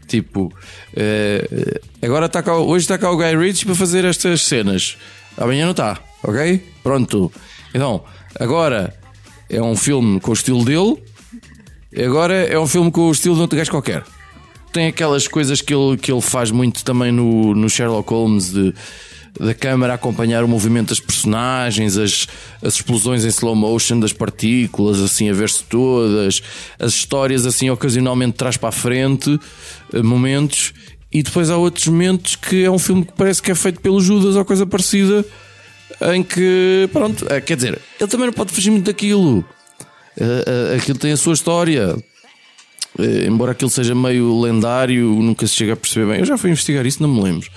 Tipo, 0.08 0.54
eh, 0.96 1.82
agora 2.02 2.28
está 2.28 2.42
cá, 2.42 2.56
hoje 2.56 2.86
está 2.86 2.98
cá 2.98 3.12
o 3.12 3.18
Guy 3.18 3.36
Ritchie 3.36 3.66
para 3.66 3.76
fazer 3.76 4.06
estas 4.06 4.42
cenas, 4.44 4.98
amanhã 5.38 5.66
não 5.66 5.72
está, 5.72 6.00
ok? 6.24 6.64
Pronto. 6.82 7.30
Então, 7.74 8.02
agora 8.40 8.98
é 9.50 9.62
um 9.62 9.76
filme 9.76 10.22
com 10.22 10.32
o 10.32 10.34
estilo 10.34 10.64
dele, 10.64 11.04
agora 12.02 12.34
é 12.34 12.58
um 12.58 12.68
filme 12.68 12.90
com 12.90 13.10
o 13.10 13.12
estilo 13.12 13.36
de 13.36 13.42
outro 13.42 13.58
gajo 13.58 13.72
qualquer 13.72 14.06
tem 14.72 14.88
aquelas 14.88 15.28
coisas 15.28 15.62
que 15.62 15.74
ele, 15.74 15.98
que 15.98 16.12
ele 16.12 16.22
faz 16.22 16.52
muito 16.52 16.84
também 16.84 17.12
no, 17.12 17.56
no 17.56 17.70
Sherlock 17.70 18.10
Holmes 18.12 18.52
de, 18.52 18.74
da 19.40 19.54
câmara 19.54 19.94
acompanhar 19.94 20.44
o 20.44 20.48
movimento 20.48 20.90
das 20.90 21.00
personagens, 21.00 21.98
as, 21.98 22.28
as 22.62 22.76
explosões 22.76 23.24
em 23.24 23.30
slow 23.30 23.56
motion 23.56 24.00
das 24.00 24.14
partículas, 24.14 25.00
assim 25.00 25.30
a 25.30 25.34
ver-se 25.34 25.64
todas, 25.64 26.42
as 26.80 26.94
histórias 26.94 27.46
assim 27.46 27.70
ocasionalmente 27.70 28.38
traz 28.38 28.58
para 28.58 28.70
a 28.70 28.72
frente, 28.72 29.40
eh, 29.94 30.02
momentos, 30.02 30.74
e 31.12 31.24
depois 31.24 31.50
há 31.50 31.58
outros 31.58 31.88
momentos 31.88 32.36
que 32.36 32.64
é 32.64 32.72
um 32.72 32.80
filme 32.80 33.06
que 33.06 33.14
parece 33.14 33.42
que 33.42 33.52
é 33.52 33.56
feito 33.56 33.80
pelo 33.80 34.02
Judas 34.02 34.36
ou 34.36 34.44
coisa 34.44 34.66
parecida, 34.66 35.26
em 36.14 36.22
que, 36.22 36.90
pronto, 36.92 37.26
é, 37.30 37.42
quer 37.42 37.56
dizer, 37.56 37.80
ele 38.00 38.10
também 38.10 38.28
não 38.28 38.34
pode 38.34 38.54
fugir 38.54 38.70
muito 38.70 38.86
daquilo. 38.86 39.40
Uh, 40.20 40.76
aquilo 40.76 40.98
tem 40.98 41.12
a 41.12 41.18
sua 41.18 41.34
história. 41.34 41.96
Uh, 42.98 43.28
embora 43.28 43.52
aquilo 43.52 43.70
seja 43.70 43.94
meio 43.94 44.40
lendário, 44.42 45.08
nunca 45.22 45.46
se 45.46 45.56
chega 45.56 45.74
a 45.74 45.76
perceber 45.76 46.12
bem. 46.12 46.20
Eu 46.20 46.26
já 46.26 46.38
fui 46.38 46.50
investigar 46.50 46.86
isso, 46.86 47.02
não 47.02 47.14
me 47.14 47.22
lembro. 47.22 47.48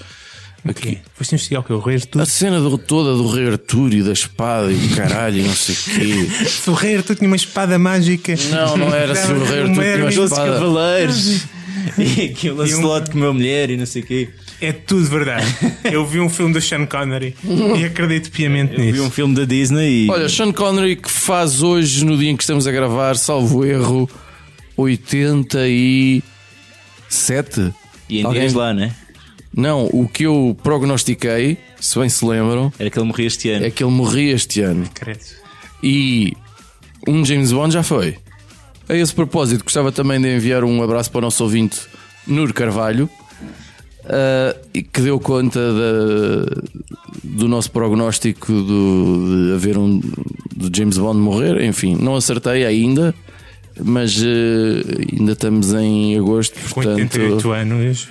Aqui. 0.69 0.99
Foste 1.15 1.35
investigar 1.35 1.63
o 1.63 1.65
que? 1.65 1.73
O 1.73 1.79
Rei 1.79 1.97
Artur? 1.97 2.21
A 2.21 2.27
cena 2.27 2.61
do, 2.61 2.77
toda 2.77 3.15
do 3.15 3.27
Rei 3.29 3.49
Artur 3.49 3.95
e 3.95 4.03
da 4.03 4.13
espada 4.13 4.71
e 4.71 4.77
do 4.77 4.95
caralho 4.95 5.39
e 5.39 5.43
não 5.43 5.55
sei 5.55 5.75
o 5.75 5.79
quê. 5.79 6.47
Se 6.47 6.69
o 6.71 6.75
Rei 6.75 6.97
Artur 6.97 7.17
tinha 7.17 7.27
uma 7.29 7.37
espada 7.37 7.79
mágica. 7.79 8.35
Não, 8.51 8.77
não 8.77 8.95
era 8.95 9.15
se 9.15 9.33
o 9.33 9.43
Rei 9.45 9.61
Artur 9.63 9.83
tinha 9.83 9.97
uma 9.97 10.11
espada. 10.11 10.53
cavaleiros 10.53 11.45
e 11.97 12.25
aquilo 12.27 12.59
Lancelot 12.59 13.11
com 13.11 13.17
uma 13.19 13.33
mulher 13.33 13.71
e 13.71 13.77
não 13.79 13.87
sei 13.87 14.03
o 14.03 14.07
quê. 14.07 14.29
É 14.61 14.73
tudo 14.73 15.07
verdade. 15.07 15.47
Eu 15.85 16.05
vi 16.05 16.21
um 16.21 16.29
filme 16.29 16.53
do 16.53 16.61
Sean 16.61 16.85
Connery 16.85 17.35
e 17.79 17.85
acredito 17.87 18.31
piamente 18.31 18.75
Eu 18.75 18.81
vi 18.81 18.93
nisso. 18.93 19.05
um 19.05 19.11
filme 19.11 19.35
da 19.35 19.47
Disney 19.47 20.05
e 20.05 20.11
Olha, 20.11 20.29
Sean 20.29 20.53
Connery 20.53 20.97
que 20.97 21.11
faz 21.11 21.63
hoje, 21.63 22.05
no 22.05 22.19
dia 22.19 22.31
em 22.31 22.37
que 22.37 22.43
estamos 22.43 22.67
a 22.67 22.71
gravar, 22.71 23.17
salvo 23.17 23.65
erro, 23.65 24.07
87. 24.81 26.23
e 28.09 28.21
em 28.21 28.25
Alguém- 28.25 28.41
dias 28.43 28.55
lá, 28.55 28.73
né? 28.75 28.95
Não, 29.55 29.87
o 29.93 30.09
que 30.09 30.25
eu 30.25 30.57
prognostiquei, 30.63 31.59
se 31.81 31.99
bem 31.99 32.09
se 32.09 32.25
lembram, 32.25 32.73
Era 32.79 32.89
que 32.89 32.99
ele 32.99 33.07
morria 33.07 33.27
este 33.27 33.51
ano. 33.51 33.67
é 33.67 33.71
que 33.71 33.83
ele 33.83 33.91
morria 33.93 34.33
este 34.35 34.61
ano. 34.61 34.89
Credo. 34.95 35.19
E 35.83 36.33
um 37.09 37.25
James 37.25 37.51
Bond 37.53 37.73
já 37.75 37.83
foi. 37.83 38.17
A 38.89 38.95
esse 38.95 39.13
propósito, 39.15 39.65
gostava 39.65 39.91
também 39.91 40.21
de 40.21 40.29
enviar 40.37 40.63
um 40.65 40.83
abraço 40.83 41.11
para 41.11 41.19
o 41.19 41.23
nosso 41.23 41.43
ouvinte 41.43 41.81
Nur 42.27 42.53
Carvalho, 42.53 43.09
e 44.75 44.83
que 44.83 45.01
deu 45.01 45.19
conta 45.21 45.59
da- 45.61 46.63
do 47.25 47.49
nosso 47.49 47.71
prognóstico 47.71 48.53
do- 48.53 49.47
de 49.49 49.53
haver 49.55 49.77
um 49.79 49.99
do 50.55 50.71
James 50.77 50.97
Bond 50.99 51.19
morrer. 51.21 51.61
Enfim, 51.65 51.95
não 51.97 52.15
acertei 52.17 52.65
ainda, 52.65 53.15
mas 53.85 54.17
eh, 54.23 54.83
ainda 55.19 55.33
estamos 55.33 55.73
em 55.75 56.19
agosto, 56.19 56.55
Com 56.69 56.75
portanto. 56.83 56.99
88 57.01 57.51
anos. 57.53 58.09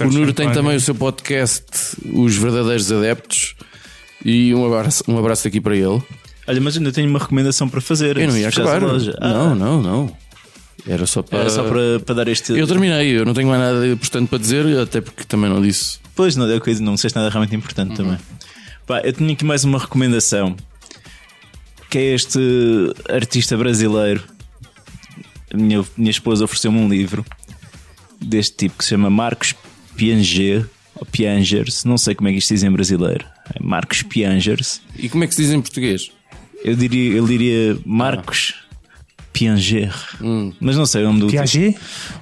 O 0.00 0.04
Nur 0.06 0.32
tem 0.32 0.50
também 0.52 0.76
o 0.76 0.80
seu 0.80 0.94
podcast, 0.94 1.64
Os 2.12 2.36
Verdadeiros 2.36 2.90
Adeptos, 2.90 3.54
e 4.24 4.54
um 4.54 4.66
abraço, 4.66 5.04
um 5.06 5.18
abraço 5.18 5.46
aqui 5.46 5.60
para 5.60 5.76
ele. 5.76 6.02
Olha, 6.46 6.60
mas 6.60 6.76
ainda 6.76 6.90
tenho 6.90 7.08
uma 7.08 7.18
recomendação 7.18 7.68
para 7.68 7.80
fazer. 7.80 8.16
Eu 8.18 8.28
não 8.28 8.36
ia 8.36 8.48
acabar. 8.48 8.82
loja. 8.82 9.16
Ah, 9.20 9.28
Não, 9.28 9.54
não, 9.54 9.82
não. 9.82 10.16
Era 10.86 11.06
só 11.06 11.22
para. 11.22 11.38
Era 11.40 11.50
só 11.50 11.62
para, 11.64 12.00
para 12.04 12.14
dar 12.16 12.28
este. 12.28 12.52
Eu 12.52 12.66
terminei, 12.66 13.16
eu 13.18 13.24
não 13.24 13.32
tenho 13.32 13.48
mais 13.48 13.60
nada 13.60 13.86
importante 13.86 14.28
para 14.28 14.38
dizer, 14.38 14.66
até 14.78 15.00
porque 15.00 15.24
também 15.24 15.48
não 15.48 15.62
disse. 15.62 15.98
Pois, 16.14 16.36
não, 16.36 16.50
é 16.50 16.60
coisa, 16.60 16.82
não 16.82 16.94
disseste 16.94 17.16
nada 17.16 17.30
realmente 17.30 17.54
importante 17.56 17.90
Uhum. 17.90 17.96
também. 17.96 18.18
Pá, 18.86 19.00
eu 19.02 19.12
tinha 19.12 19.32
aqui 19.32 19.44
mais 19.44 19.64
uma 19.64 19.78
recomendação 19.78 20.54
que 21.88 21.96
é 21.98 22.14
este 22.14 22.38
artista 23.08 23.56
brasileiro. 23.56 24.22
A 25.54 25.56
minha, 25.56 25.84
minha 25.96 26.10
esposa 26.10 26.44
ofereceu-me 26.44 26.78
um 26.78 26.88
livro 26.88 27.24
deste 28.20 28.56
tipo 28.56 28.78
que 28.78 28.84
se 28.84 28.90
chama 28.90 29.08
Marcos 29.08 29.54
Pianger 29.96 30.66
ou 30.96 31.06
Piangers, 31.06 31.84
não 31.84 31.96
sei 31.96 32.14
como 32.16 32.28
é 32.28 32.32
que 32.32 32.38
isto 32.38 32.52
diz 32.52 32.64
em 32.64 32.70
brasileiro. 32.72 33.24
É 33.54 33.62
Marcos 33.62 34.02
Piangers. 34.02 34.80
E 34.98 35.08
como 35.08 35.22
é 35.22 35.26
que 35.28 35.34
se 35.34 35.42
diz 35.42 35.52
em 35.52 35.60
português? 35.60 36.10
Eu 36.64 36.74
diria, 36.74 37.12
eu 37.18 37.24
diria 37.26 37.78
Marcos 37.86 38.54
Pianger, 39.32 39.94
Hum. 40.20 40.52
mas 40.60 40.76
não 40.76 40.86
sei 40.86 41.02
o 41.02 41.06
nome 41.06 41.20
do 41.20 41.26
Piaget? 41.28 41.76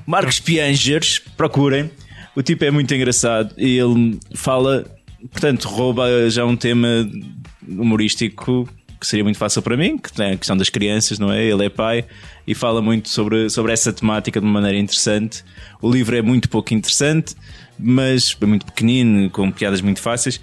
Marcos 0.07 0.39
Piangers, 0.41 1.19
procurem. 1.37 1.91
O 2.37 2.43
tipo 2.43 2.65
é 2.65 2.71
muito 2.71 2.93
engraçado 2.95 3.55
e 3.59 3.79
ele 3.79 4.19
fala, 4.35 4.85
portanto, 5.31 5.65
rouba 5.69 6.29
já 6.29 6.45
um 6.45 6.57
tema 6.57 6.89
humorístico 7.67 8.69
que 9.03 9.07
seria 9.09 9.25
muito 9.25 9.37
fácil 9.37 9.61
para 9.63 9.77
mim, 9.77 9.99
que 9.99 10.13
tem 10.13 10.31
a 10.31 10.37
questão 10.37 10.57
das 10.57 10.69
crianças, 10.69 11.19
não 11.19 11.33
é? 11.33 11.45
Ele 11.45 11.67
é 11.67 11.69
pai 11.69 12.05
e 12.47 12.55
fala 12.55 12.81
muito 12.81 13.09
sobre, 13.09 13.51
sobre 13.51 13.73
essa 13.73 13.93
temática 13.93 14.41
de 14.41 14.47
uma 14.47 14.53
maneira 14.53 14.79
interessante. 14.79 15.45
O 15.81 15.91
livro 15.91 16.17
é 16.17 16.23
muito 16.23 16.49
pouco 16.49 16.73
interessante, 16.73 17.35
mas 17.77 18.37
é 18.41 18.47
muito 18.47 18.65
pequenino, 18.65 19.29
com 19.29 19.51
piadas 19.51 19.81
muito 19.81 20.01
fáceis. 20.01 20.41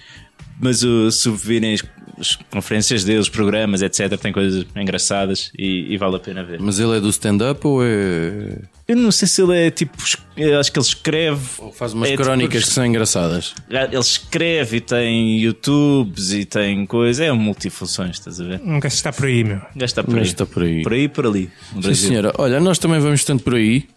Mas 0.59 0.79
se 0.81 1.31
virem 1.31 1.73
as, 2.19 2.27
as 2.27 2.35
conferências 2.49 3.03
dele, 3.03 3.19
os 3.19 3.29
programas, 3.29 3.81
etc., 3.81 4.17
tem 4.17 4.31
coisas 4.31 4.65
engraçadas 4.75 5.51
e, 5.57 5.93
e 5.93 5.97
vale 5.97 6.15
a 6.15 6.19
pena 6.19 6.43
ver. 6.43 6.59
Mas 6.59 6.79
ele 6.79 6.97
é 6.97 6.99
do 6.99 7.09
stand-up 7.09 7.65
ou 7.65 7.83
é. 7.83 8.59
Eu 8.87 8.95
não 8.95 9.11
sei 9.11 9.27
se 9.27 9.41
ele 9.41 9.55
é 9.67 9.69
tipo. 9.69 9.95
Acho 10.01 10.71
que 10.71 10.79
ele 10.79 10.85
escreve. 10.85 11.41
Ou 11.59 11.71
faz 11.71 11.93
umas 11.93 12.07
é 12.09 12.11
tipo- 12.11 12.23
crónicas 12.23 12.63
que 12.65 12.71
são 12.71 12.85
engraçadas? 12.85 13.53
Ele 13.69 13.97
escreve 13.99 14.77
e 14.77 14.81
tem 14.81 15.39
YouTubes 15.39 16.31
e 16.31 16.43
tem 16.43 16.85
coisa. 16.87 17.23
É 17.23 17.31
um 17.31 17.35
multifunções, 17.37 18.17
estás 18.17 18.41
a 18.41 18.45
ver? 18.45 18.61
Um 18.63 18.79
gajo 18.79 18.95
está 18.95 19.13
por 19.13 19.25
aí, 19.25 19.43
meu. 19.43 19.61
Já 19.75 19.85
está 19.85 20.03
por 20.03 20.15
aí. 20.17 20.23
está 20.23 20.45
por 20.45 20.63
aí. 20.63 20.81
Por 20.81 20.93
aí 20.93 21.03
e 21.03 21.07
por 21.07 21.25
ali. 21.27 21.49
Sim, 21.83 21.93
senhora. 21.93 22.33
Olha, 22.39 22.59
nós 22.59 22.79
também 22.79 22.99
vamos 22.99 23.23
tanto 23.23 23.43
por 23.43 23.53
aí. 23.55 23.87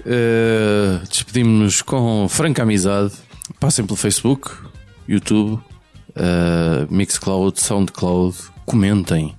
Uh, 0.00 1.04
Despedimos-nos 1.08 1.82
com 1.82 2.28
franca 2.28 2.62
amizade. 2.62 3.12
Passem 3.60 3.84
pelo 3.84 3.96
Facebook, 3.96 4.50
YouTube, 5.08 5.60
uh, 6.16 6.92
Mixcloud, 6.92 7.60
Soundcloud. 7.60 8.36
Comentem, 8.64 9.34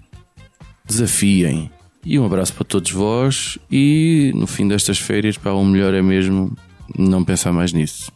desafiem. 0.85 1.71
E 2.05 2.19
um 2.19 2.25
abraço 2.25 2.53
para 2.53 2.63
todos 2.63 2.91
vós. 2.91 3.57
E 3.71 4.31
no 4.35 4.45
fim 4.45 4.67
destas 4.67 4.99
férias, 4.99 5.37
para 5.37 5.53
o 5.53 5.65
melhor 5.65 5.93
é 5.93 6.01
mesmo 6.01 6.55
não 6.97 7.23
pensar 7.23 7.51
mais 7.51 7.73
nisso. 7.73 8.11